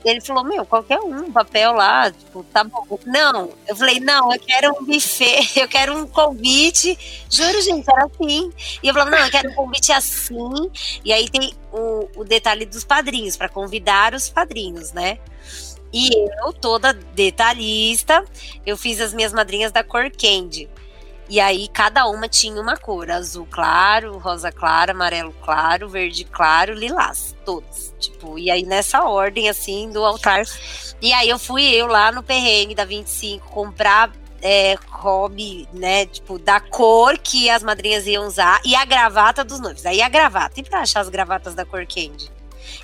[0.03, 2.85] ele falou, meu, qualquer um, papel lá, tipo, tá bom.
[3.05, 6.97] Não, eu falei, não, eu quero um buffet, eu quero um convite.
[7.29, 8.51] Juro, gente, era assim.
[8.81, 10.71] E eu falava, não, eu quero um convite assim.
[11.05, 15.19] E aí tem o, o detalhe dos padrinhos, para convidar os padrinhos, né?
[15.93, 16.09] E
[16.45, 18.23] eu, toda detalhista,
[18.65, 20.69] eu fiz as minhas madrinhas da cor candy.
[21.31, 26.73] E aí cada uma tinha uma cor: azul claro, rosa claro, amarelo claro, verde claro,
[26.73, 27.93] lilás, todas.
[27.97, 30.43] Tipo, e aí nessa ordem assim do altar.
[31.01, 36.05] E aí eu fui eu lá no perrengue da 25 comprar é, hobby, né?
[36.05, 39.85] Tipo, da cor que as madrinhas iam usar e a gravata dos noivos.
[39.85, 40.59] Aí a gravata.
[40.59, 42.29] E pra achar as gravatas da cor candy?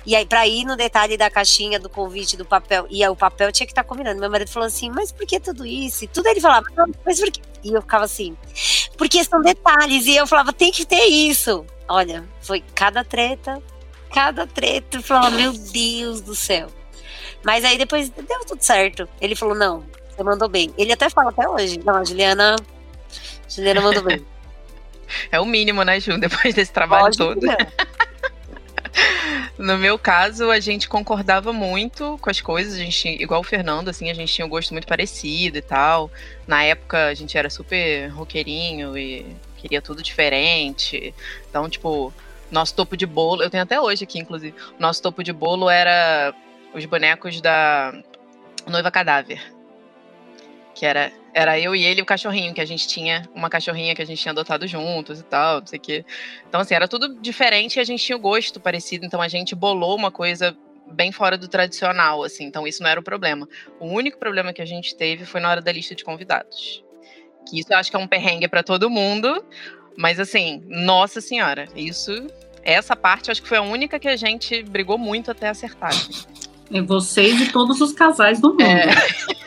[0.08, 3.14] E aí, pra ir no detalhe da caixinha, do convite, do papel, e aí, o
[3.14, 4.18] papel tinha que estar tá combinando.
[4.18, 6.02] Meu marido falou assim, mas por que tudo isso?
[6.02, 6.64] E tudo ele falava,
[7.04, 7.42] mas por que?
[7.62, 8.34] E eu ficava assim,
[8.96, 10.06] porque são detalhes.
[10.06, 11.62] E eu falava, tem que ter isso.
[11.86, 13.62] Olha, foi cada treta,
[14.10, 14.96] cada treta.
[14.96, 16.68] Eu falava, meu Deus do céu.
[17.44, 19.06] Mas aí depois deu tudo certo.
[19.20, 20.72] Ele falou, não, você mandou bem.
[20.78, 22.56] Ele até fala até hoje, não, a Juliana,
[23.46, 24.24] Juliana mandou bem.
[25.32, 26.18] É o mínimo, né, Ju?
[26.18, 27.40] Depois desse trabalho Pode todo.
[29.58, 33.88] No meu caso, a gente concordava muito com as coisas, a gente, igual o Fernando,
[33.88, 36.10] assim, a gente tinha um gosto muito parecido e tal.
[36.46, 41.12] Na época, a gente era super roqueirinho e queria tudo diferente.
[41.50, 42.12] Então, tipo,
[42.52, 46.32] nosso topo de bolo, eu tenho até hoje aqui, inclusive, nosso topo de bolo era
[46.72, 47.92] os bonecos da
[48.66, 49.57] Noiva Cadáver
[50.78, 53.96] que era, era eu e ele e o cachorrinho, que a gente tinha uma cachorrinha
[53.96, 56.04] que a gente tinha adotado juntos e tal, não sei o quê.
[56.48, 59.56] Então, assim, era tudo diferente e a gente tinha o gosto parecido, então a gente
[59.56, 60.56] bolou uma coisa
[60.92, 63.48] bem fora do tradicional, assim, então isso não era o problema.
[63.80, 66.84] O único problema que a gente teve foi na hora da lista de convidados.
[67.50, 69.44] Que isso eu acho que é um perrengue para todo mundo,
[69.96, 72.12] mas assim, nossa senhora, isso,
[72.62, 75.90] essa parte eu acho que foi a única que a gente brigou muito até acertar.
[75.90, 76.24] Assim.
[76.72, 78.62] É vocês e todos os casais do mundo.
[78.62, 78.86] É.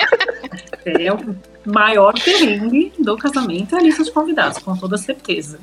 [0.86, 5.60] é o maior perrengue do casamento é a lista de convidados, com toda certeza.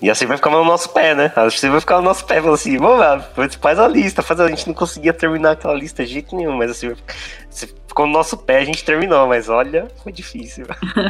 [0.00, 1.32] E assim vai ficar no nosso pé, né?
[1.34, 3.20] Assim vai ficar no nosso pé, falando assim, vamos lá,
[3.60, 4.44] faz a lista, faz a...
[4.44, 6.92] a gente não conseguia terminar aquela lista de jeito nenhum, mas assim,
[7.96, 10.66] ficou no nosso pé, a gente terminou, mas olha, foi difícil.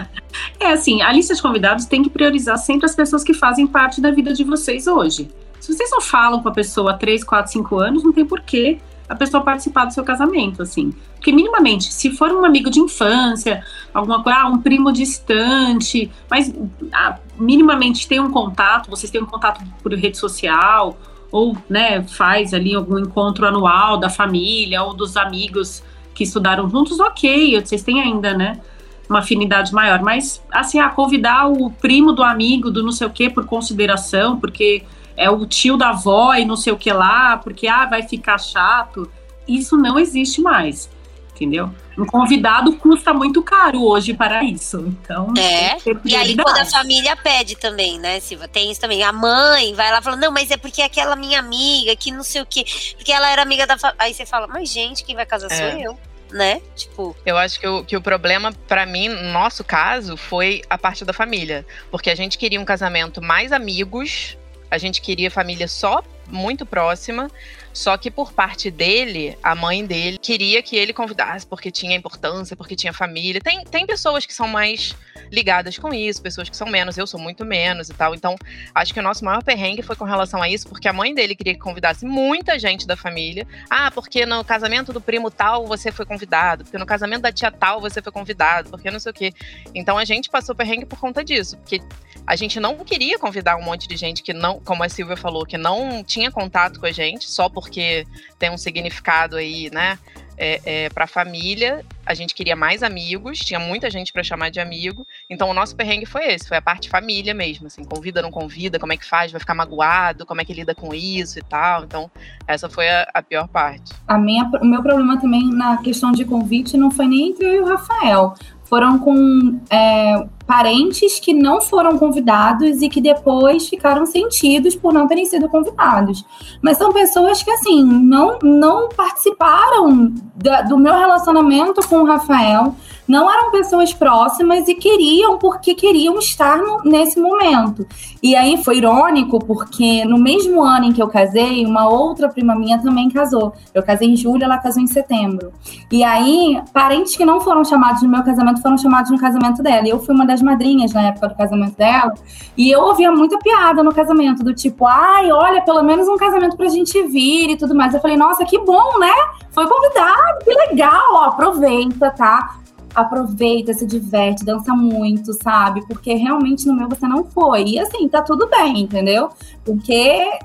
[0.60, 4.00] é assim, a lista de convidados tem que priorizar sempre as pessoas que fazem parte
[4.00, 5.28] da vida de vocês hoje.
[5.58, 8.78] Se vocês não falam com a pessoa há 3, 4, 5 anos, não tem porquê
[9.08, 10.92] a pessoa participar do seu casamento, assim.
[11.14, 16.52] Porque minimamente, se for um amigo de infância, alguma coisa, ah, um primo distante, mas
[16.92, 20.96] ah, minimamente tem um contato, vocês têm um contato por rede social,
[21.30, 25.82] ou, né, faz ali algum encontro anual da família ou dos amigos
[26.14, 28.60] que estudaram juntos, ok, vocês têm ainda, né,
[29.08, 33.10] uma afinidade maior, mas, assim, ah, convidar o primo do amigo do não sei o
[33.10, 34.82] que por consideração, porque
[35.16, 38.38] é o tio da avó e não sei o que lá, porque ah, vai ficar
[38.38, 39.10] chato.
[39.46, 40.88] Isso não existe mais.
[41.34, 41.70] entendeu?
[41.98, 44.78] Um convidado custa muito caro hoje para isso.
[44.86, 45.76] Então, é.
[46.04, 48.46] E aí, quando a família pede também, né, Silva?
[48.46, 49.02] Tem isso também.
[49.02, 52.42] A mãe vai lá falando, não, mas é porque aquela minha amiga, que não sei
[52.42, 52.64] o quê,
[52.96, 53.96] porque ela era amiga da família.
[54.02, 55.56] Aí você fala, mas gente, quem vai casar é.
[55.56, 55.98] sou eu.
[56.32, 56.60] Né?
[56.74, 57.16] Tipo.
[57.24, 61.04] Eu acho que o, que o problema, para mim, no nosso caso, foi a parte
[61.04, 61.64] da família.
[61.90, 64.36] Porque a gente queria um casamento mais amigos,
[64.70, 67.30] a gente queria família só muito próxima.
[67.76, 72.56] Só que por parte dele, a mãe dele queria que ele convidasse porque tinha importância,
[72.56, 73.38] porque tinha família.
[73.38, 74.96] Tem, tem pessoas que são mais
[75.30, 78.14] ligadas com isso, pessoas que são menos, eu sou muito menos e tal.
[78.14, 78.34] Então,
[78.74, 81.36] acho que o nosso maior perrengue foi com relação a isso, porque a mãe dele
[81.36, 83.46] queria que convidasse muita gente da família.
[83.68, 87.50] Ah, porque no casamento do primo tal você foi convidado, porque no casamento da tia
[87.50, 89.34] tal você foi convidado, porque não sei o quê.
[89.74, 91.82] Então a gente passou perrengue por conta disso, porque
[92.26, 95.46] a gente não queria convidar um monte de gente que não, como a Silvia falou,
[95.46, 98.06] que não tinha contato com a gente, só porque
[98.38, 99.98] tem um significado aí, né?
[100.38, 104.50] É, é, para a família, a gente queria mais amigos, tinha muita gente para chamar
[104.50, 105.06] de amigo.
[105.30, 108.78] Então o nosso perrengue foi esse, foi a parte família mesmo, assim, convida, não convida,
[108.78, 111.84] como é que faz, vai ficar magoado, como é que lida com isso e tal.
[111.84, 112.10] Então
[112.46, 113.94] essa foi a, a pior parte.
[114.06, 117.54] A minha, o meu problema também na questão de convite não foi nem entre eu
[117.54, 118.34] e o Rafael,
[118.68, 125.06] foram com é, parentes que não foram convidados e que depois ficaram sentidos por não
[125.06, 126.24] terem sido convidados.
[126.62, 132.74] Mas são pessoas que, assim, não, não participaram da, do meu relacionamento com o Rafael,
[133.06, 137.86] não eram pessoas próximas e queriam porque queriam estar no, nesse momento.
[138.22, 142.54] E aí foi irônico, porque no mesmo ano em que eu casei, uma outra prima
[142.56, 143.52] minha também casou.
[143.72, 145.52] Eu casei em julho, ela casou em setembro.
[145.90, 149.86] E aí, parentes que não foram chamados no meu casamento foram chamados no casamento dela.
[149.86, 152.12] Eu fui uma das madrinhas na época do casamento dela,
[152.56, 156.56] e eu ouvia muita piada no casamento, do tipo, ai, olha, pelo menos um casamento
[156.56, 157.94] pra gente vir e tudo mais.
[157.94, 159.14] Eu falei, nossa, que bom, né?
[159.50, 162.56] Foi convidado, que legal, ó, aproveita, tá?
[162.96, 165.86] Aproveita, se diverte, dança muito, sabe?
[165.86, 167.64] Porque realmente no meu você não foi.
[167.64, 169.28] E assim, tá tudo bem, entendeu?
[169.64, 169.92] Porque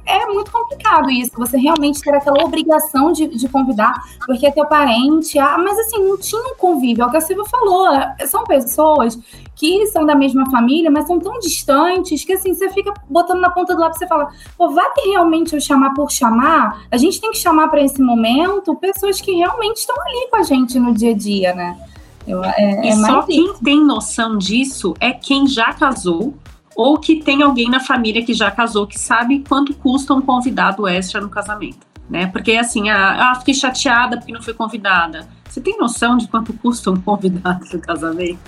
[0.06, 3.94] é muito complicado isso, você realmente ter aquela obrigação de, de convidar,
[4.26, 7.22] porque é teu parente, ah, mas assim, não tinha um convívio, é o que a
[7.22, 7.88] Silvia falou,
[8.28, 9.18] são pessoas
[9.56, 13.50] que são da mesma família, mas são tão distantes que assim, você fica botando na
[13.50, 16.86] ponta do lápis, você fala, pô, vai que realmente eu chamar por chamar?
[16.92, 20.44] A gente tem que chamar para esse momento pessoas que realmente estão ali com a
[20.44, 21.90] gente no dia a dia, né?
[22.32, 23.63] Eu, é, e é só quem isso.
[23.63, 26.34] tem noção disso é quem já casou
[26.76, 30.88] ou que tem alguém na família que já casou que sabe quanto custa um convidado
[30.88, 32.28] extra no casamento, né?
[32.28, 35.28] Porque assim, ah, ah fiquei chateada porque não foi convidada.
[35.50, 38.39] Você tem noção de quanto custa um convidado no casamento?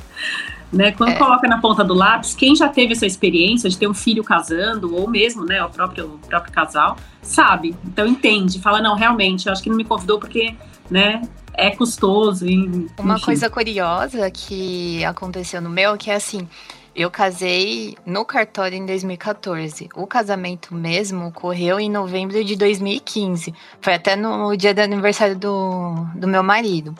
[0.71, 0.91] Né?
[0.93, 1.15] Quando é.
[1.15, 4.95] coloca na ponta do lápis, quem já teve essa experiência de ter um filho casando,
[4.95, 7.75] ou mesmo né, o, próprio, o próprio casal, sabe.
[7.85, 10.55] Então entende, fala, não, realmente, eu acho que não me convidou porque
[10.89, 11.21] né,
[11.53, 12.47] é custoso.
[12.47, 16.47] E, Uma coisa curiosa que aconteceu no meu, que é assim,
[16.95, 19.89] eu casei no cartório em 2014.
[19.95, 23.53] O casamento mesmo ocorreu em novembro de 2015.
[23.81, 26.95] Foi até no dia do aniversário do, do meu marido.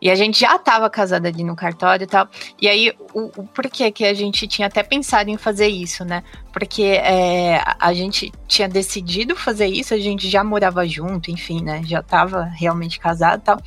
[0.00, 2.28] E a gente já estava casada ali no cartório e tal.
[2.60, 6.22] E aí, o, o porquê que a gente tinha até pensado em fazer isso, né?
[6.52, 11.82] Porque é, a gente tinha decidido fazer isso, a gente já morava junto, enfim, né?
[11.84, 13.62] Já estava realmente casado e tal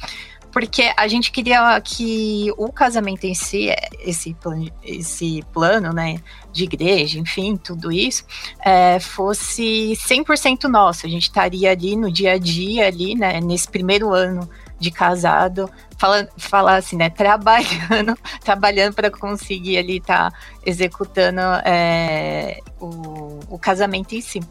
[0.53, 3.69] porque a gente queria que o casamento em si,
[3.99, 8.23] esse plano, esse plano né, de igreja, enfim, tudo isso,
[8.63, 11.07] é, fosse 100% nosso.
[11.07, 14.47] A gente estaria ali no dia a dia, ali, né, nesse primeiro ano
[14.83, 22.59] de casado, falando, falar assim, né, trabalhando, trabalhando para conseguir ali estar tá executando é,
[22.79, 24.41] o, o casamento em si.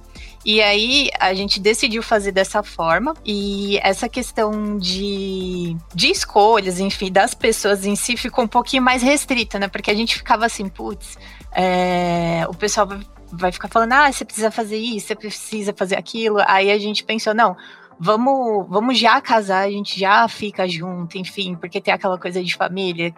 [0.45, 3.15] E aí a gente decidiu fazer dessa forma.
[3.25, 9.03] E essa questão de, de escolhas, enfim, das pessoas em si ficou um pouquinho mais
[9.03, 9.69] restrita, né?
[9.69, 11.17] Porque a gente ficava assim, putz,
[11.53, 12.89] é, o pessoal
[13.31, 16.39] vai ficar falando, ah, você precisa fazer isso, você precisa fazer aquilo.
[16.47, 17.57] Aí a gente pensou, não,
[18.03, 22.53] vamos, vamos já casar, a gente já fica junto, enfim, porque tem aquela coisa de
[22.53, 23.15] família,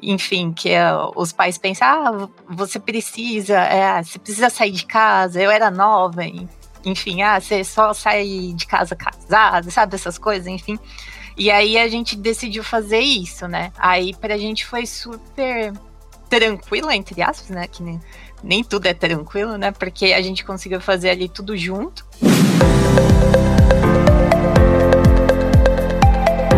[0.00, 5.42] enfim, que é, os pais pensam, ah, você precisa, é, você precisa sair de casa,
[5.42, 6.22] eu era nova,
[6.82, 10.78] enfim, ah, você só sai de casa casada, sabe, essas coisas, enfim.
[11.36, 13.72] E aí a gente decidiu fazer isso, né?
[13.76, 15.72] Aí pra gente foi super
[16.30, 17.66] tranquilo, entre aspas, né?
[17.66, 18.00] Que nem,
[18.42, 19.70] nem tudo é tranquilo, né?
[19.72, 22.06] Porque a gente conseguiu fazer ali tudo junto.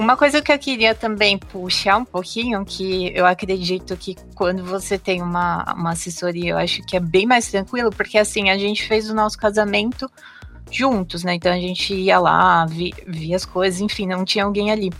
[0.00, 4.96] Uma coisa que eu queria também puxar um pouquinho, que eu acredito que quando você
[4.96, 8.88] tem uma, uma assessoria, eu acho que é bem mais tranquilo, porque assim, a gente
[8.88, 10.10] fez o nosso casamento
[10.70, 11.34] juntos, né?
[11.34, 14.90] Então a gente ia lá, via, via as coisas, enfim, não tinha alguém ali.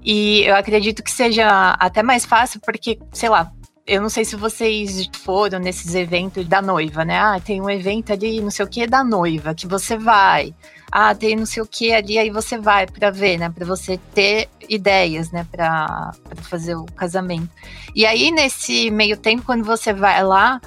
[0.00, 3.50] E eu acredito que seja até mais fácil, porque, sei lá,
[3.84, 7.18] eu não sei se vocês foram nesses eventos da noiva, né?
[7.18, 10.54] Ah, tem um evento ali, não sei o que, da noiva, que você vai
[10.90, 13.50] ah, tem não sei o que ali, aí você vai para ver, né?
[13.50, 15.46] Para você ter ideias, né?
[15.50, 16.12] Para
[16.42, 17.50] fazer o casamento.
[17.94, 20.60] E aí, nesse meio tempo, quando você vai lá,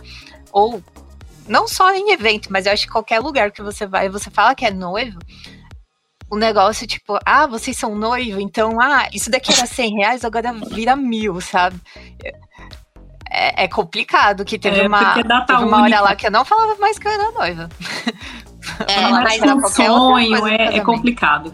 [0.51, 0.84] ou
[1.47, 4.53] não só em evento, mas eu acho que qualquer lugar que você vai, você fala
[4.53, 5.20] que é noivo,
[6.30, 10.53] o negócio, tipo, ah, vocês são noivo, então, ah, isso daqui era 100 reais, agora
[10.53, 11.80] vira mil, sabe?
[13.32, 16.76] É, é complicado, que teve, é, uma, teve uma hora lá que eu não falava
[16.76, 17.70] mais que eu era noiva.
[18.88, 21.53] É, mas um sonho é, é complicado.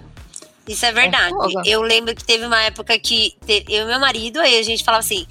[0.68, 1.36] Isso é verdade.
[1.66, 4.84] É eu lembro que teve uma época que eu e meu marido, aí a gente
[4.84, 5.26] falava assim: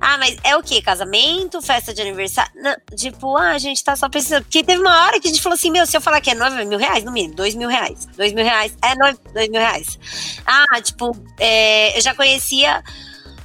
[0.00, 0.80] ah, mas é o que?
[0.80, 2.52] Casamento, festa de aniversário?
[2.54, 4.44] Não, tipo, ah, a gente tá só pensando.
[4.44, 6.34] Porque teve uma hora que a gente falou assim: meu, se eu falar que é
[6.34, 8.06] noiva, é mil reais, no mínimo, dois mil reais.
[8.16, 8.76] Dois mil reais.
[8.80, 9.98] É noiva, dois mil reais.
[10.46, 12.82] Ah, tipo, é, eu já conhecia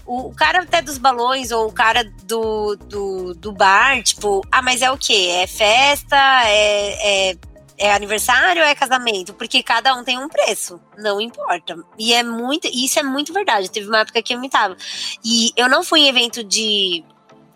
[0.05, 4.83] o, cara até dos balões ou o cara do, do, do bar, tipo, ah, mas
[4.83, 5.29] é o que?
[5.29, 6.17] É festa?
[6.45, 7.37] É, é
[7.81, 9.33] é aniversário ou é casamento?
[9.33, 11.75] Porque cada um tem um preço, não importa.
[11.97, 13.71] E é muito, isso é muito verdade.
[13.71, 14.77] Teve uma época que eu me tava.
[15.25, 17.03] E eu não fui em evento de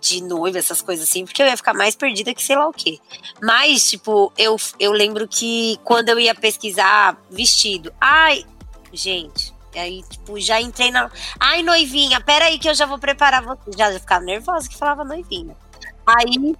[0.01, 2.71] de noiva, essas coisas assim, porque eu ia ficar mais perdida que sei lá o
[2.71, 2.99] quê.
[3.41, 8.45] Mas, tipo, eu, eu lembro que quando eu ia pesquisar vestido, ai,
[8.93, 11.09] gente, aí, tipo, já entrei na.
[11.39, 13.71] Ai, noivinha, peraí que eu já vou preparar você.
[13.75, 15.57] Já, já ficava nervosa que falava noivinha.
[16.05, 16.55] Aí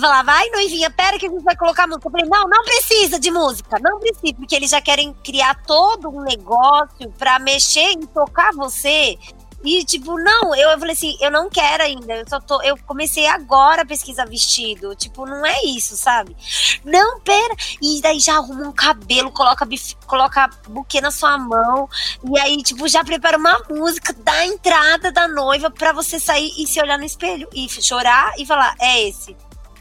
[0.00, 2.08] falava, ai, noivinha, pera que a gente vai colocar música.
[2.08, 6.08] Eu falei, não, não precisa de música, não precisa, porque eles já querem criar todo
[6.08, 9.18] um negócio pra mexer e tocar você
[9.66, 12.14] e, tipo, não, eu, eu falei assim, eu não quero ainda.
[12.14, 12.62] Eu só tô.
[12.62, 14.94] Eu comecei agora a pesquisar vestido.
[14.94, 16.36] Tipo, não é isso, sabe?
[16.84, 17.54] Não, pera.
[17.82, 19.66] E daí já arruma um cabelo, coloca,
[20.06, 21.88] coloca buquê na sua mão.
[22.24, 26.66] E aí, tipo, já prepara uma música da entrada da noiva pra você sair e
[26.66, 27.48] se olhar no espelho.
[27.52, 29.36] E chorar e falar, é esse.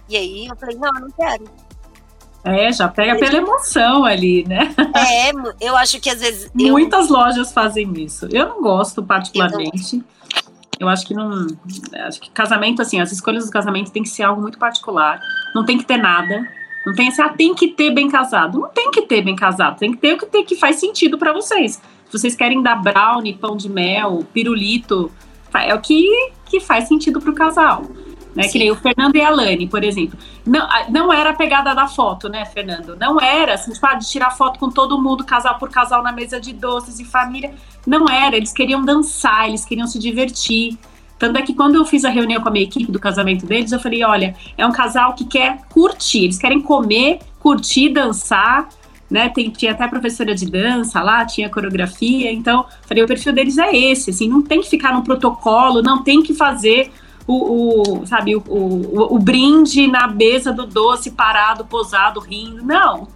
[0.09, 1.64] E aí eu falei, não, eu não quero.
[2.45, 4.71] É, já pega pela emoção ali, né?
[4.95, 5.31] É,
[5.67, 6.51] eu acho que às vezes.
[6.53, 7.15] Muitas eu...
[7.15, 8.27] lojas fazem isso.
[8.31, 10.03] Eu não gosto particularmente.
[10.79, 11.47] Eu acho que não.
[12.05, 15.19] Acho que casamento, assim, as escolhas do casamento tem que ser algo muito particular.
[15.55, 16.47] Não tem que ter nada.
[16.85, 18.59] Não tem assim, ah, tem que ter bem casado.
[18.59, 19.79] Não tem que ter bem casado.
[19.79, 21.81] Tem que ter o que, ter, que faz sentido para vocês.
[22.05, 25.11] Se vocês querem dar brownie, pão de mel, pirulito,
[25.53, 27.83] é o que, que faz sentido pro casal.
[28.35, 28.49] Né?
[28.49, 30.19] Que nem o Fernando e a Lani, por exemplo.
[30.45, 32.97] Não, não era a pegada da foto, né, Fernando?
[32.99, 36.11] Não era, assim, tipo, ah, de tirar foto com todo mundo, casal por casal, na
[36.11, 37.53] mesa de doces e família.
[37.87, 40.77] Não era, eles queriam dançar, eles queriam se divertir.
[41.17, 43.71] Tanto é que quando eu fiz a reunião com a minha equipe do casamento deles,
[43.71, 48.67] eu falei: olha, é um casal que quer curtir, eles querem comer, curtir, dançar,
[49.09, 49.29] né?
[49.29, 53.73] Tem, tinha até professora de dança lá, tinha coreografia, então falei: o perfil deles é
[53.73, 56.91] esse, assim, não tem que ficar no protocolo, não tem que fazer
[57.27, 62.63] o, o sabe, o, o, o, brinde na mesa do doce, parado, posado, rindo.
[62.63, 63.07] Não.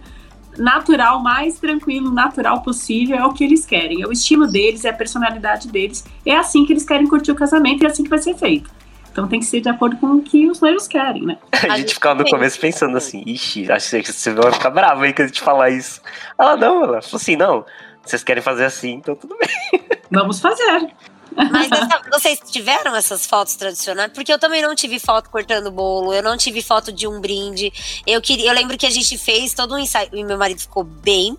[0.58, 4.02] Natural, mais tranquilo, natural possível é o que eles querem.
[4.02, 6.04] É o estilo deles, é a personalidade deles.
[6.26, 8.68] É assim que eles querem curtir o casamento e é assim que vai ser feito.
[9.12, 11.38] Então tem que ser de acordo com o que os noivos querem, né?
[11.52, 15.12] A gente ficava no começo pensando assim, ixi, acho que você vai ficar bravo aí
[15.12, 16.00] que a gente falar isso.
[16.38, 17.64] Ela não, ela falou assim, não,
[18.04, 19.82] vocês querem fazer assim, então tudo bem.
[20.10, 20.90] Vamos fazer.
[21.34, 24.12] Mas essa, vocês tiveram essas fotos tradicionais?
[24.12, 27.72] Porque eu também não tive foto cortando bolo, eu não tive foto de um brinde.
[28.06, 30.84] Eu queria, eu lembro que a gente fez todo um ensaio e meu marido ficou
[30.84, 31.36] bem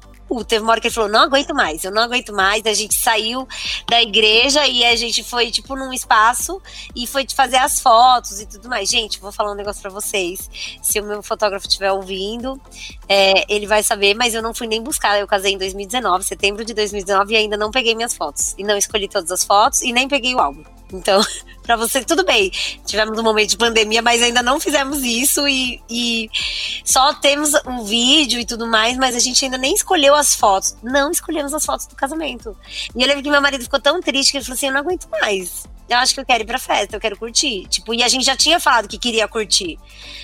[0.48, 2.66] Teve uma hora que ele falou: não aguento mais, eu não aguento mais.
[2.66, 3.48] A gente saiu
[3.90, 6.62] da igreja e a gente foi, tipo, num espaço
[6.96, 8.90] e foi fazer as fotos e tudo mais.
[8.90, 10.50] Gente, vou falar um negócio pra vocês.
[10.82, 12.60] Se o meu fotógrafo estiver ouvindo,
[13.08, 15.20] é, ele vai saber, mas eu não fui nem buscar.
[15.20, 18.56] Eu casei em 2019, setembro de 2019, e ainda não peguei minhas fotos.
[18.58, 20.64] E não escolhi todas as fotos e nem peguei o álbum.
[20.92, 21.22] Então,
[21.64, 22.52] para você, tudo bem.
[22.86, 26.30] Tivemos um momento de pandemia, mas ainda não fizemos isso e, e
[26.84, 30.76] só temos um vídeo e tudo mais, mas a gente ainda nem escolheu as fotos.
[30.84, 32.56] Não escolhemos as fotos do casamento.
[32.96, 34.82] E eu lembro que meu marido ficou tão triste que ele falou assim: eu não
[34.82, 37.68] aguento mais eu acho que eu quero ir pra festa, eu quero curtir.
[37.68, 39.78] Tipo, e a gente já tinha falado que queria curtir.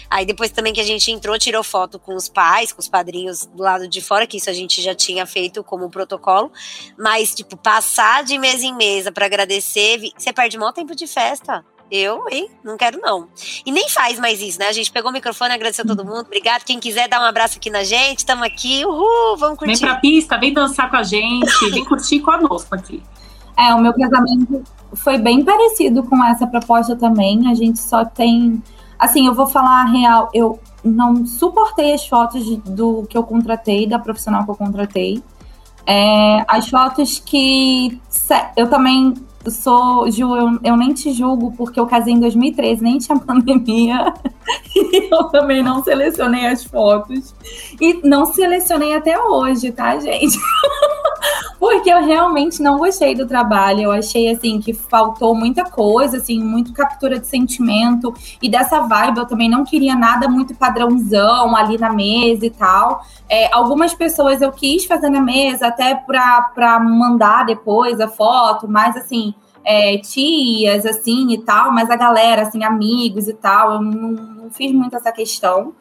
[0.10, 3.46] Aí depois também que a gente entrou, tirou foto com os pais, com os padrinhos
[3.46, 6.52] do lado de fora, que isso a gente já tinha feito como protocolo.
[6.98, 11.64] Mas, tipo, passar de mesa em mesa para agradecer, você perde maior tempo de festa.
[11.90, 12.50] Eu, hein?
[12.64, 13.30] Não quero, não.
[13.66, 14.68] E nem faz mais isso, né?
[14.68, 16.26] A gente pegou o microfone, agradeceu todo mundo.
[16.26, 16.64] Obrigado.
[16.66, 18.86] Quem quiser dar um abraço aqui na gente, estamos aqui.
[18.86, 19.80] Uhul, vamos curtir.
[19.80, 23.02] Vem pra pista, vem dançar com a gente, vem curtir conosco aqui.
[23.58, 24.64] É, o meu casamento
[24.94, 27.48] foi bem parecido com essa proposta também.
[27.48, 28.62] A gente só tem.
[28.98, 30.30] Assim, eu vou falar a real.
[30.34, 35.24] Eu não suportei as fotos do que eu contratei, da profissional que eu contratei.
[35.86, 38.00] É, as fotos que.
[38.56, 39.14] Eu também
[39.50, 44.14] sou, Ju, eu, eu, nem te julgo porque eu casei em 2013, nem tinha pandemia.
[44.76, 47.34] e eu também não selecionei as fotos.
[47.80, 50.38] E não selecionei até hoje, tá, gente?
[51.60, 53.82] porque eu realmente não gostei do trabalho.
[53.82, 58.14] Eu achei, assim, que faltou muita coisa, assim, muito captura de sentimento.
[58.42, 63.04] E dessa vibe eu também não queria nada muito padrãozão ali na mesa e tal.
[63.30, 68.96] É, algumas pessoas eu quis fazer na mesa até para mandar depois a foto, mas
[68.96, 69.34] assim,
[69.64, 74.50] é, tias, assim, e tal, mas a galera, assim, amigos e tal, eu não, não
[74.50, 75.74] fiz muito essa questão.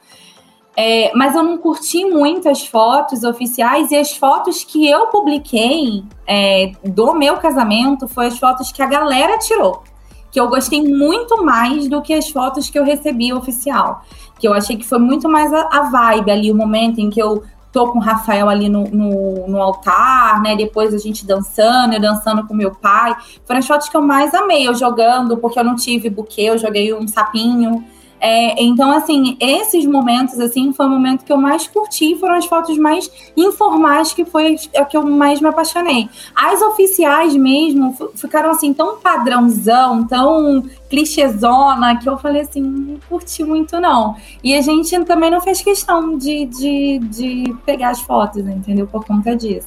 [0.79, 6.05] É, mas eu não curti muito as fotos oficiais e as fotos que eu publiquei
[6.27, 9.83] é, do meu casamento foi as fotos que a galera tirou.
[10.31, 14.03] Que eu gostei muito mais do que as fotos que eu recebi oficial.
[14.39, 17.23] Que eu achei que foi muito mais a, a vibe ali, o momento em que
[17.23, 20.57] eu tô com o Rafael ali no, no, no, altar, né?
[20.57, 23.17] Depois a gente dançando, eu dançando com meu pai.
[23.47, 26.59] Foram as fotos que eu mais amei, eu jogando, porque eu não tive buquê, eu
[26.59, 27.85] joguei um sapinho.
[28.21, 32.47] É, então, assim, esses momentos, assim, foi o momento que eu mais curti, foram as
[32.47, 36.09] fotos mais informais, que foi a que eu mais me apaixonei.
[36.35, 43.45] As oficiais mesmo ficaram, assim, tão padrãozão, tão clichêzona, que eu falei assim, não curti
[43.45, 44.17] muito não.
[44.43, 48.87] E a gente também não fez questão de, de, de pegar as fotos, entendeu?
[48.87, 49.67] Por conta disso.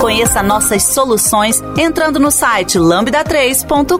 [0.00, 3.96] Conheça nossas soluções entrando no site lambda3.com.br.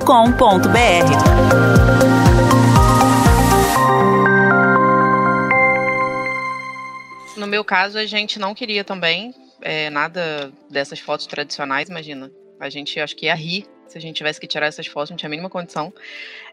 [7.37, 12.31] No meu caso, a gente não queria também é, nada dessas fotos tradicionais, imagina.
[12.61, 15.17] A gente acho que ia rir se a gente tivesse que tirar essas fotos, não
[15.17, 15.93] tinha a mínima condição.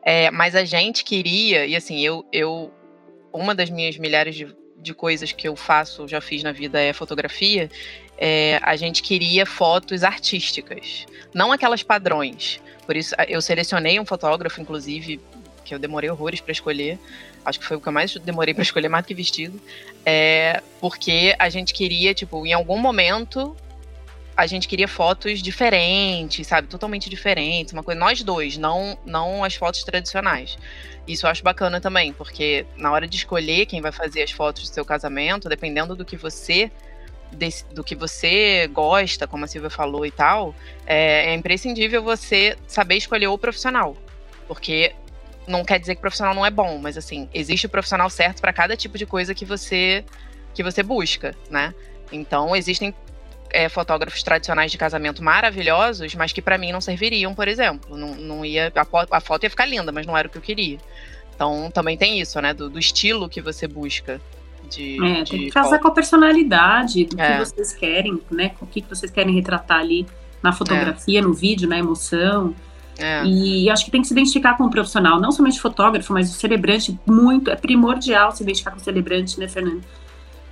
[0.03, 2.71] É, mas a gente queria, e assim, eu, eu
[3.33, 6.93] uma das minhas milhares de, de coisas que eu faço, já fiz na vida é
[6.93, 7.69] fotografia,
[8.17, 12.59] é, a gente queria fotos artísticas, não aquelas padrões.
[12.85, 15.19] Por isso, eu selecionei um fotógrafo, inclusive,
[15.63, 16.99] que eu demorei horrores para escolher.
[17.45, 19.59] Acho que foi o que eu mais demorei para escolher, mais do que vestido.
[20.05, 23.55] É, porque a gente queria, tipo, em algum momento,
[24.35, 26.67] a gente queria fotos diferentes, sabe?
[26.67, 27.73] Totalmente diferentes.
[27.73, 30.57] Uma coisa, nós dois, não, não as fotos tradicionais.
[31.07, 34.69] Isso eu acho bacana também, porque na hora de escolher quem vai fazer as fotos
[34.69, 36.71] do seu casamento, dependendo do que você
[37.33, 40.55] desse, do que você gosta, como a Silvia falou e tal,
[40.85, 43.95] é, é imprescindível você saber escolher o profissional.
[44.47, 44.93] Porque
[45.47, 48.41] não quer dizer que o profissional não é bom, mas assim, existe o profissional certo
[48.41, 50.05] para cada tipo de coisa que você
[50.53, 51.73] que você busca, né?
[52.11, 52.93] Então, existem
[53.49, 57.97] é, fotógrafos tradicionais de casamento maravilhosos, mas que para mim não serviriam, por exemplo.
[57.97, 60.41] Não, não ia a, a, foto ia ficar linda, mas não era o que eu
[60.41, 60.77] queria.
[61.35, 62.53] Então, também tem isso, né?
[62.53, 64.21] Do, do estilo que você busca
[64.75, 65.03] de.
[65.03, 67.37] É, de tem que casar com a personalidade do é.
[67.37, 68.51] que vocês querem, né?
[68.61, 70.05] O que vocês querem retratar ali
[70.41, 71.21] na fotografia, é.
[71.21, 72.53] no vídeo, na emoção.
[72.97, 73.25] É.
[73.25, 76.33] E acho que tem que se identificar com o profissional, não somente fotógrafo, mas o
[76.33, 79.81] celebrante, muito, é primordial se identificar com o celebrante, né, Fernando?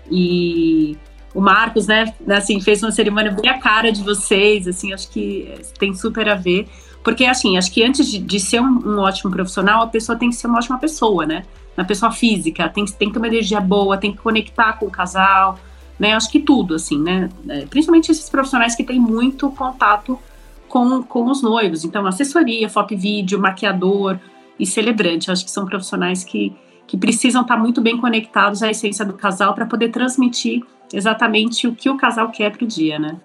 [0.10, 0.98] E
[1.34, 5.54] o Marcos, né, assim, fez uma cerimônia bem a cara de vocês, assim, acho que
[5.78, 6.68] tem super a ver.
[7.04, 10.30] Porque, assim, acho que antes de, de ser um, um, ótimo profissional, a pessoa tem
[10.30, 11.44] que ser uma ótima pessoa, né?
[11.76, 14.92] Na pessoa física, tem, tem que ter uma energia boa, tem que conectar com o
[14.92, 15.58] casal,
[16.00, 16.14] né?
[16.14, 17.30] Acho que tudo, assim, né?
[17.48, 20.20] É, principalmente esses profissionais que têm muito contato
[20.68, 21.86] com, com os noivos.
[21.86, 24.20] Então, assessoria, foto e vídeo, maquiador
[24.60, 25.30] e celebrante.
[25.30, 26.56] Acho que são profissionais que,
[26.88, 30.64] que precisam estar muito bem conectados à essência do casal para poder transmitir
[30.94, 33.18] exatamente o que o casal quer para o dia, né?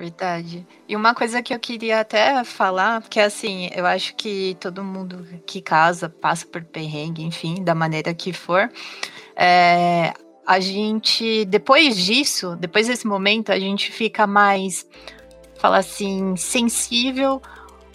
[0.00, 0.66] Verdade.
[0.88, 5.26] E uma coisa que eu queria até falar, porque assim, eu acho que todo mundo
[5.44, 8.72] que casa passa por perrengue, enfim, da maneira que for.
[9.36, 10.14] É,
[10.46, 14.86] a gente, depois disso, depois desse momento, a gente fica mais
[15.58, 17.42] fala assim, sensível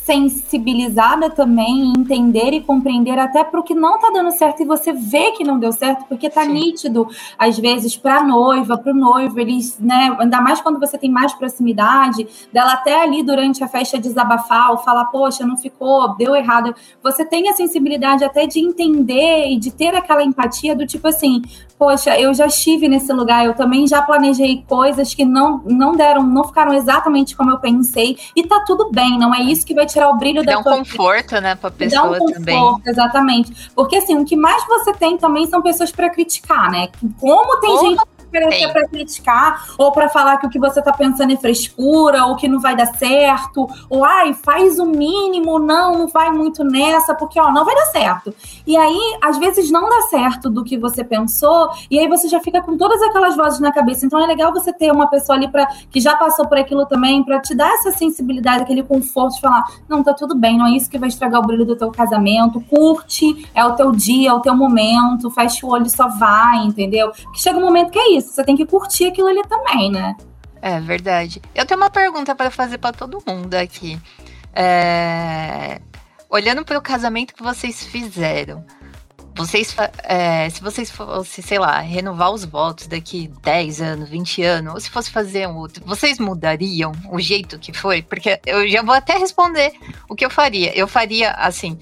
[0.07, 4.93] sensibilizada também, entender e compreender até para o que não está dando certo e você
[4.93, 6.53] vê que não deu certo, porque tá Sim.
[6.53, 10.97] nítido, às vezes, para a noiva, para o noivo, eles, né, ainda mais quando você
[10.97, 16.15] tem mais proximidade, dela até ali durante a festa desabafar ou falar, poxa, não ficou,
[16.15, 16.73] deu errado.
[17.03, 21.41] Você tem a sensibilidade até de entender e de ter aquela empatia do tipo assim,
[21.77, 26.23] poxa, eu já estive nesse lugar, eu também já planejei coisas que não, não deram,
[26.23, 29.85] não ficaram exatamente como eu pensei, e tá tudo bem, não é isso que vai
[29.85, 31.41] te tirar o brilho da Dá um conforto, vida.
[31.41, 32.81] né, pra pessoa Dá um conforto, também.
[32.85, 33.71] exatamente.
[33.75, 36.89] Porque assim, o que mais você tem também são pessoas para criticar, né?
[37.19, 38.01] Como tem gente
[38.33, 42.35] é para criticar, ou para falar que o que você tá pensando é frescura, ou
[42.35, 47.13] que não vai dar certo, ou ai, faz o mínimo, não, não vai muito nessa,
[47.15, 48.33] porque ó, não vai dar certo.
[48.65, 52.39] E aí, às vezes não dá certo do que você pensou, e aí você já
[52.39, 54.05] fica com todas aquelas vozes na cabeça.
[54.05, 57.23] Então é legal você ter uma pessoa ali para que já passou por aquilo também,
[57.23, 60.71] para te dar essa sensibilidade, aquele conforto de falar: "Não, tá tudo bem, não é
[60.71, 62.61] isso que vai estragar o brilho do teu casamento.
[62.61, 66.57] Curte, é o teu dia, é o teu momento, fecha o olho e só vai",
[66.65, 67.11] entendeu?
[67.33, 68.33] Que chega um momento que é isso isso.
[68.33, 70.15] Você tem que curtir aquilo ali também, né?
[70.61, 71.41] É verdade.
[71.53, 73.99] Eu tenho uma pergunta para fazer para todo mundo aqui.
[74.53, 75.81] É...
[76.29, 78.65] Olhando para o casamento que vocês fizeram,
[79.37, 84.73] vocês, é, se vocês fossem, sei lá, renovar os votos daqui 10 anos, 20 anos,
[84.73, 88.01] ou se fosse fazer um outro, vocês mudariam o jeito que foi?
[88.01, 89.71] Porque eu já vou até responder
[90.09, 90.75] o que eu faria.
[90.75, 91.77] Eu faria assim.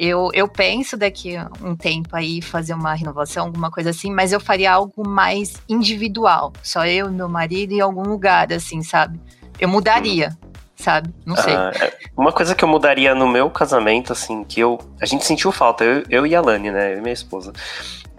[0.00, 4.38] Eu, eu penso daqui um tempo aí fazer uma renovação, alguma coisa assim, mas eu
[4.38, 6.52] faria algo mais individual.
[6.62, 9.18] Só eu, meu marido em algum lugar, assim, sabe?
[9.58, 10.38] Eu mudaria,
[10.76, 11.12] sabe?
[11.26, 11.52] Não sei.
[11.52, 14.78] Ah, é, uma coisa que eu mudaria no meu casamento, assim, que eu.
[15.00, 16.94] A gente sentiu falta, eu, eu e a Lani, né?
[16.94, 17.52] Eu e minha esposa.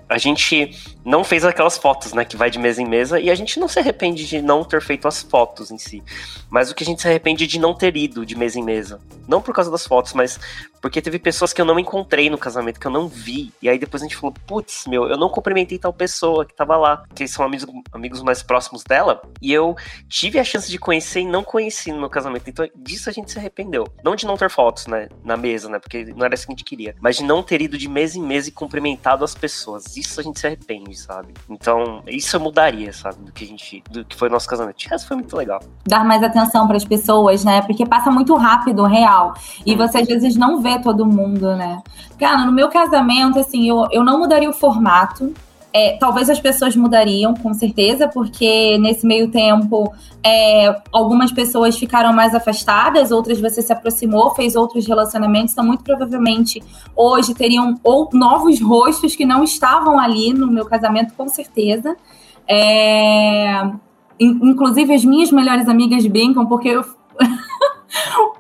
[0.09, 0.71] A gente
[1.09, 3.67] não fez aquelas fotos, né, que vai de mesa em mesa, e a gente não
[3.67, 6.03] se arrepende de não ter feito as fotos em si.
[6.51, 9.01] Mas o que a gente se arrepende de não ter ido de mesa em mesa.
[9.27, 10.39] Não por causa das fotos, mas
[10.81, 13.51] porque teve pessoas que eu não encontrei no casamento, que eu não vi.
[13.61, 16.77] E aí depois a gente falou, putz, meu, eu não cumprimentei tal pessoa que tava
[16.77, 19.75] lá, que são amigos, amigos mais próximos dela, e eu
[20.07, 22.49] tive a chance de conhecer e não conheci no meu casamento.
[22.49, 23.85] Então disso a gente se arrependeu.
[24.03, 26.55] Não de não ter fotos, né, na mesa, né, porque não era isso que a
[26.55, 29.97] gente queria, mas de não ter ido de mesa em mesa e cumprimentado as pessoas.
[29.97, 31.33] Isso a gente se arrepende sabe?
[31.49, 33.17] Então, isso mudaria, sabe?
[33.23, 33.83] Do que a gente.
[33.89, 34.77] Do que foi o nosso casamento.
[34.93, 35.59] Isso foi muito legal.
[35.85, 37.61] Dar mais atenção para as pessoas, né?
[37.61, 39.33] Porque passa muito rápido, real.
[39.65, 41.81] E você às vezes não vê todo mundo, né?
[42.19, 45.33] Cara, no meu casamento, assim, eu, eu não mudaria o formato.
[45.71, 49.93] É, talvez as pessoas mudariam, com certeza, porque nesse meio tempo
[50.23, 55.83] é, algumas pessoas ficaram mais afastadas, outras você se aproximou, fez outros relacionamentos, então muito
[55.83, 56.63] provavelmente
[56.95, 61.95] hoje teriam ou novos rostos que não estavam ali no meu casamento, com certeza.
[62.47, 63.69] É,
[64.19, 66.83] inclusive as minhas melhores amigas brincam, porque eu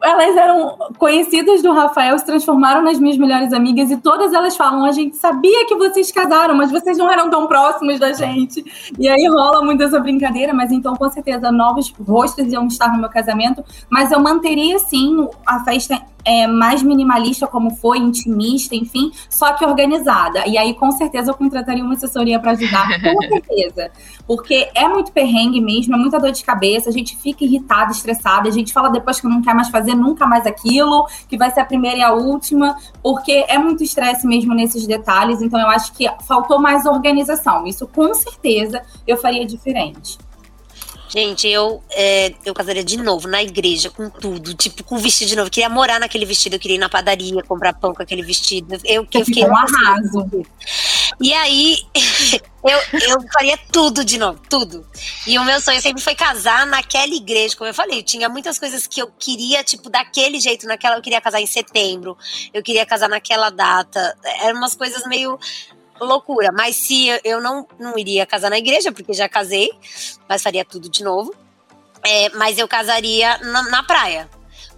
[0.03, 4.85] elas eram conhecidas do Rafael, se transformaram nas minhas melhores amigas e todas elas falam:
[4.85, 8.63] a gente sabia que vocês casaram, mas vocês não eram tão próximos da gente.
[8.97, 12.99] E aí rola muito essa brincadeira, mas então com certeza novos rostos iam estar no
[12.99, 19.11] meu casamento, mas eu manteria sim a festa é, mais minimalista, como foi, intimista, enfim,
[19.29, 20.47] só que organizada.
[20.47, 23.91] E aí, com certeza, eu contrataria uma assessoria para ajudar, com certeza.
[24.27, 28.47] Porque é muito perrengue mesmo, é muita dor de cabeça, a gente fica irritada, estressada,
[28.47, 31.61] a gente fala depois que não quer mais fazer nunca mais aquilo, que vai ser
[31.61, 35.41] a primeira e a última, porque é muito estresse mesmo nesses detalhes.
[35.41, 37.65] Então, eu acho que faltou mais organização.
[37.65, 40.17] Isso, com certeza, eu faria diferente.
[41.09, 45.35] Gente, eu, é, eu casaria de novo na igreja, com tudo, tipo, com vestido de
[45.35, 45.47] novo.
[45.47, 48.77] Eu queria morar naquele vestido, eu queria ir na padaria, comprar pão com aquele vestido.
[48.85, 50.29] Eu, eu fiquei um arraso.
[51.19, 51.79] E aí,
[52.63, 54.85] eu, eu faria tudo de novo, tudo.
[55.25, 58.03] E o meu sonho sempre foi casar naquela igreja, como eu falei.
[58.03, 60.95] Tinha muitas coisas que eu queria, tipo, daquele jeito, naquela.
[60.95, 62.15] Eu queria casar em setembro,
[62.53, 64.15] eu queria casar naquela data.
[64.43, 65.39] Eram umas coisas meio
[66.05, 66.51] loucura.
[66.51, 69.69] Mas se eu não, não iria casar na igreja, porque já casei,
[70.27, 71.33] mas faria tudo de novo.
[72.03, 74.29] É, mas eu casaria na, na, praia.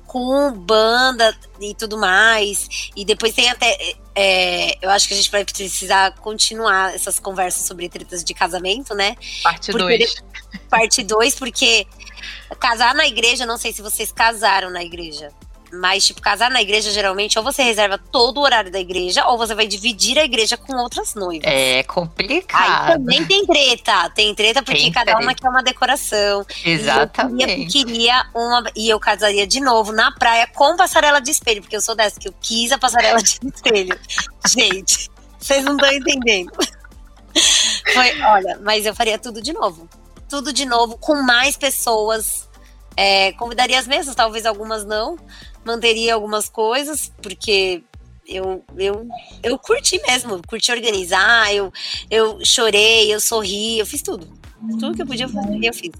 [0.08, 2.92] Com banda e tudo mais.
[2.96, 3.96] E depois tem até.
[4.14, 8.94] É, eu acho que a gente vai precisar continuar essas conversas sobre tretas de casamento,
[8.94, 9.16] né?
[9.42, 10.24] Parte 2.
[10.70, 11.88] Parte 2, porque
[12.60, 15.32] casar na igreja, não sei se vocês casaram na igreja.
[15.74, 19.38] Mas, tipo, casar na igreja, geralmente, ou você reserva todo o horário da igreja, ou
[19.38, 21.50] você vai dividir a igreja com outras noivas.
[21.50, 22.90] É complicado.
[22.90, 24.10] Aí também tem treta.
[24.10, 25.22] Tem treta porque Tem cada treta.
[25.22, 26.46] uma quer uma decoração.
[26.66, 27.50] Exatamente.
[27.50, 28.64] E eu queria, queria uma.
[28.76, 32.20] E eu casaria de novo na praia com passarela de espelho, porque eu sou dessa,
[32.20, 33.98] que eu quis a passarela de espelho.
[34.48, 35.10] Gente,
[35.40, 36.52] vocês não estão entendendo.
[37.94, 39.88] Foi, olha, mas eu faria tudo de novo.
[40.30, 42.50] Tudo de novo, com mais pessoas.
[42.96, 45.18] É, convidaria as mesmas, talvez algumas não.
[45.66, 47.84] Manteria algumas coisas, porque
[48.28, 49.08] eu, eu,
[49.44, 51.72] eu curti mesmo, curti organizar, eu,
[52.10, 54.28] eu chorei, eu sorri, eu fiz tudo.
[54.80, 55.92] Tudo que eu podia fazer, eu fiz.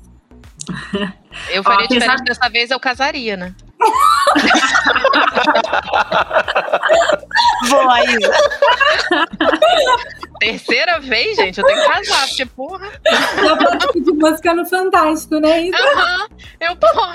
[1.50, 3.56] Eu faria apesar- diferente dessa vez, eu casaria, né?
[7.70, 8.32] Boa, Isa.
[10.40, 12.88] Terceira vez, gente, eu tenho que casar, porque, porra,
[13.44, 15.70] Eu posso pedir música no Fantástico, né?
[15.74, 16.28] Aham,
[16.60, 17.11] eu posso.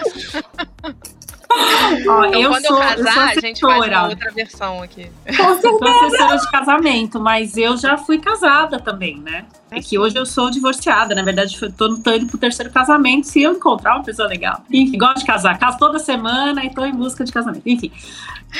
[2.16, 4.82] Ó, Então, eu quando sou, eu eu sou casar, a gente faz uma outra versão
[4.82, 5.10] aqui.
[5.26, 9.44] Com Sou assessora de casamento, mas eu já fui casada também, né?
[9.70, 13.26] É que hoje eu sou divorciada, na verdade, eu tô, tô indo pro terceiro casamento
[13.26, 14.62] se eu encontrar uma pessoa legal.
[14.70, 17.62] Enfim, gosto de casar, caso toda semana e tô em busca de casamento.
[17.66, 17.90] Enfim,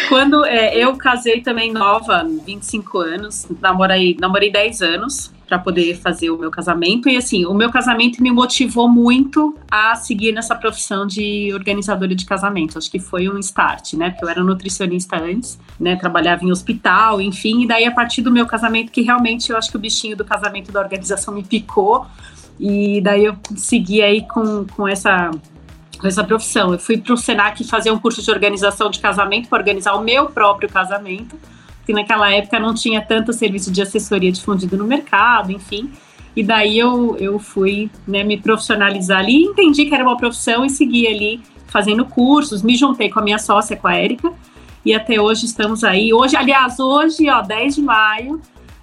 [0.09, 6.31] quando é, eu casei também nova, 25 anos, namorei, namorei 10 anos para poder fazer
[6.31, 7.09] o meu casamento.
[7.09, 12.25] E assim, o meu casamento me motivou muito a seguir nessa profissão de organizadora de
[12.25, 12.77] casamento.
[12.77, 14.11] Acho que foi um start, né?
[14.11, 15.97] Porque eu era nutricionista antes, né?
[15.97, 17.63] Trabalhava em hospital, enfim.
[17.63, 20.25] E daí, a partir do meu casamento, que realmente eu acho que o bichinho do
[20.25, 22.07] casamento da organização me picou.
[22.59, 25.31] E daí eu segui aí com, com essa
[26.05, 26.73] essa profissão.
[26.73, 30.03] Eu fui para o Senac fazer um curso de organização de casamento para organizar o
[30.03, 31.37] meu próprio casamento,
[31.87, 35.93] que naquela época não tinha tanto serviço de assessoria difundido no mercado, enfim.
[36.35, 40.69] E daí eu, eu fui né, me profissionalizar ali, entendi que era uma profissão e
[40.69, 44.33] segui ali fazendo cursos, me juntei com a minha sócia, com a Érica,
[44.85, 46.13] e até hoje estamos aí.
[46.13, 48.41] Hoje, aliás, hoje, ó, 10 de maio,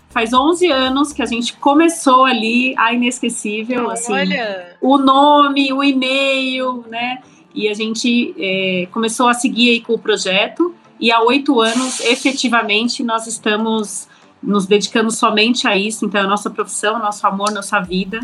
[0.10, 5.84] faz 11 anos que a gente começou ali a Inesquecível, assim, Olha, o nome, o
[5.84, 7.20] e-mail, né?
[7.54, 10.74] E a gente é, começou a seguir aí com o projeto.
[10.99, 14.07] E há oito anos, efetivamente, nós estamos
[14.41, 16.05] nos dedicando somente a isso.
[16.05, 18.19] Então, é a nossa profissão, nosso amor, nossa vida.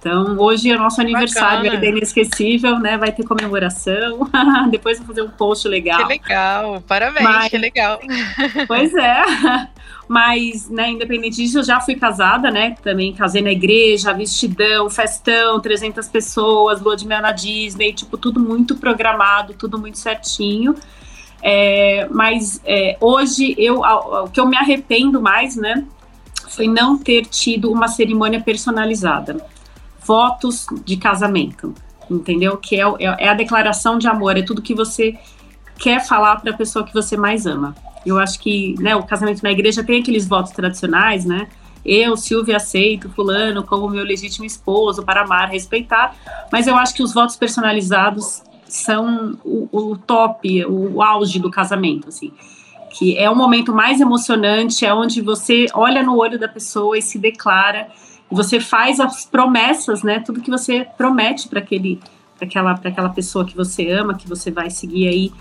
[0.00, 1.74] Então, hoje é o nosso aniversário Bacana.
[1.74, 2.96] aí da Inesquecível, né?
[2.96, 4.26] Vai ter comemoração.
[4.70, 5.98] Depois vou fazer um post legal.
[6.06, 8.00] que legal, parabéns, Mas- que legal.
[8.66, 9.22] Pois é.
[10.08, 12.74] Mas, né, independente disso, eu já fui casada, né?
[12.82, 18.40] Também casei na igreja, vestidão, festão, 300 pessoas, lua de mel na Disney, tipo, tudo
[18.40, 20.74] muito programado, tudo muito certinho.
[21.42, 25.84] É, mas é, hoje, eu, o que eu me arrependo mais, né?
[26.48, 29.44] Foi não ter tido uma cerimônia personalizada.
[30.04, 31.74] Votos de casamento,
[32.10, 32.56] entendeu?
[32.56, 35.16] Que é, o- é a declaração de amor, é tudo que você
[35.78, 37.74] quer falar para a pessoa que você mais ama.
[38.04, 41.46] Eu acho que né, o casamento na igreja tem aqueles votos tradicionais, né?
[41.84, 46.14] Eu, Silvia, aceito fulano como meu legítimo esposo para amar, respeitar.
[46.52, 52.08] Mas eu acho que os votos personalizados são o, o top, o, auge do casamento,
[52.08, 52.32] assim.
[52.90, 57.02] Que é o momento mais emocionante, é onde você olha no olho da pessoa e
[57.02, 57.88] se declara,
[58.30, 60.20] você faz as promessas, né?
[60.20, 62.00] Tudo que você promete para aquele,
[62.36, 65.32] para aquela, para aquela pessoa que você ama, que você vai seguir aí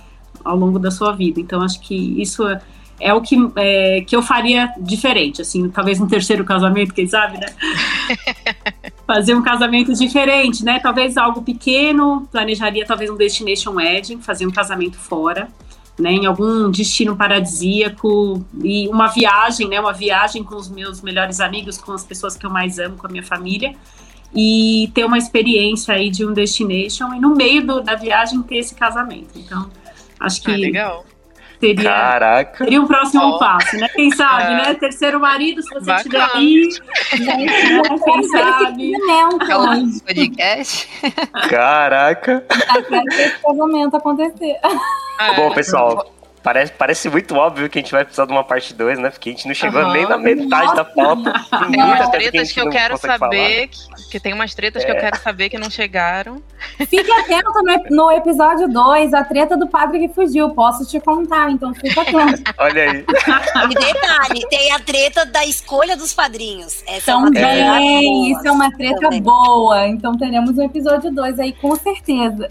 [0.43, 1.39] ao longo da sua vida.
[1.39, 2.61] Então, acho que isso é,
[2.99, 7.37] é o que, é, que eu faria diferente, assim, talvez um terceiro casamento, quem sabe,
[7.37, 7.47] né?
[9.09, 10.79] Fazer um casamento diferente, né?
[10.79, 15.47] Talvez algo pequeno, planejaria talvez um destination wedding, fazer um casamento fora,
[15.97, 21.39] né, em algum destino paradisíaco e uma viagem, né, uma viagem com os meus melhores
[21.39, 23.73] amigos, com as pessoas que eu mais amo, com a minha família,
[24.31, 28.57] e ter uma experiência aí de um destination e no meio do, da viagem ter
[28.57, 29.31] esse casamento.
[29.35, 29.71] Então,
[30.19, 31.03] acho que Ah, legal.
[31.59, 32.57] Seria, Caraca.
[32.63, 33.37] seria um próximo Ó.
[33.37, 33.87] passo, né?
[33.89, 34.55] Quem sabe, É.
[34.57, 34.73] né?
[34.75, 36.39] Terceiro marido, se você estiver Bacana.
[36.39, 36.63] aí,
[37.13, 37.81] Gente, né?
[38.05, 38.91] quem sabe.
[38.93, 39.11] casamento.
[39.11, 40.89] É o podcast.
[41.49, 42.45] Caraca.
[42.75, 44.55] Eu quero que esse casamento acontecer.
[45.19, 45.35] É.
[45.35, 46.11] Bom, pessoal,
[46.43, 49.09] parece, parece muito óbvio que a gente vai precisar de uma parte 2, né?
[49.09, 49.93] Porque a gente não chegou Aham.
[49.93, 51.33] nem na metade da pauta.
[51.59, 54.95] Tem Tem umas tretas que eu quero saber, que, que tem umas tretas que eu
[54.95, 54.99] É.
[54.99, 56.41] quero saber que não chegaram.
[56.77, 60.49] Fique atento no, no episódio 2, a treta do padre que fugiu.
[60.49, 62.41] Posso te contar, então fica atento.
[62.57, 63.05] Olha aí.
[63.71, 66.83] E detalhe, tem a treta da escolha dos padrinhos.
[66.87, 68.29] Essa é Também, boa.
[68.39, 69.21] isso é uma treta Também.
[69.21, 69.87] boa.
[69.87, 72.49] Então teremos um episódio 2 aí, com certeza.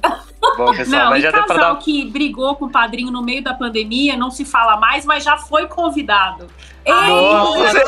[0.56, 1.80] Bom, pessoal, Não, mas e já deu pra casal dar.
[1.82, 3.77] que brigou com o padrinho no meio da pandemia,
[4.16, 6.48] não se fala mais, mas já foi convidado.
[6.88, 7.84] Nossa.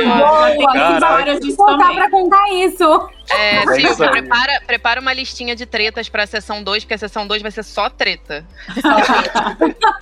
[0.00, 1.96] Boa, Vou disso também.
[1.96, 3.08] pra contar isso.
[3.30, 7.42] É, É prepara, prepara uma listinha de tretas pra sessão 2, porque a sessão 2
[7.42, 8.44] vai ser só treta.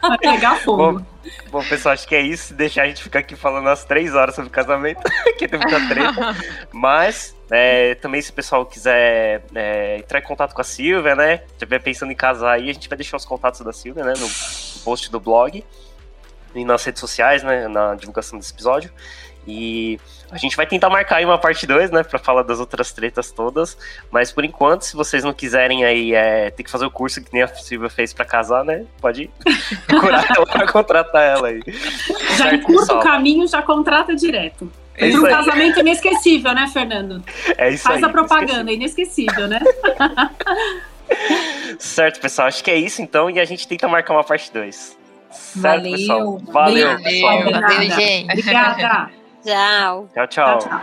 [0.01, 0.99] Vai pegar fogo.
[1.01, 1.05] Bom,
[1.51, 2.55] bom, pessoal, acho que é isso.
[2.55, 5.03] Deixar a gente ficar aqui falando umas três horas sobre casamento,
[5.39, 6.37] que tem muita treta.
[6.73, 11.39] Mas, é, também se o pessoal quiser é, entrar em contato com a Silvia, né?
[11.39, 14.15] Se estiver pensando em casar aí, a gente vai deixar os contatos da Silvia, né?
[14.19, 14.29] No
[14.85, 15.63] post do blog
[16.59, 17.69] e nas redes sociais, né?
[17.69, 18.91] Na divulgação desse episódio.
[19.47, 19.99] E
[20.31, 22.03] a gente vai tentar marcar aí uma parte 2, né?
[22.03, 23.79] Pra falar das outras tretas todas.
[24.11, 27.33] Mas por enquanto, se vocês não quiserem aí é, ter que fazer o curso que
[27.33, 28.85] nem a Silvia fez pra casar, né?
[29.01, 29.31] Pode
[29.87, 31.63] procurar ela pra contratar ela aí.
[32.37, 34.71] Já encurta o caminho, já contrata direto.
[34.95, 37.23] É Para um casamento inesquecível, né, Fernando?
[37.57, 38.05] É isso Faz aí.
[38.05, 39.61] a propaganda, inesquecível, né?
[41.79, 42.49] Certo, pessoal.
[42.49, 43.31] Acho que é isso então.
[43.31, 44.99] E a gente tenta marcar uma parte 2.
[45.31, 45.93] Certo, Valeu.
[45.93, 46.41] pessoal?
[46.53, 47.39] Valeu, pessoal.
[47.45, 47.61] Valeu.
[47.61, 48.33] Valeu, gente.
[48.33, 49.11] Obrigada.
[49.45, 50.09] Tchau.
[50.15, 50.59] Tchau, Tchau, tchau.
[50.59, 50.81] tchau.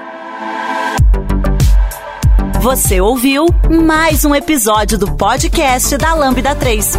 [2.61, 6.93] Você ouviu mais um episódio do podcast da Lambda 3.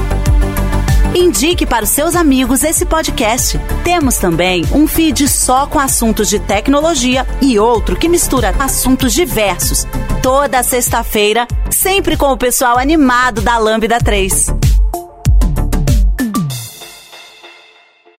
[1.14, 3.58] Indique para os seus amigos esse podcast.
[3.82, 9.86] Temos também um feed só com assuntos de tecnologia e outro que mistura assuntos diversos.
[10.22, 14.46] Toda sexta-feira, sempre com o pessoal animado da Lambda 3.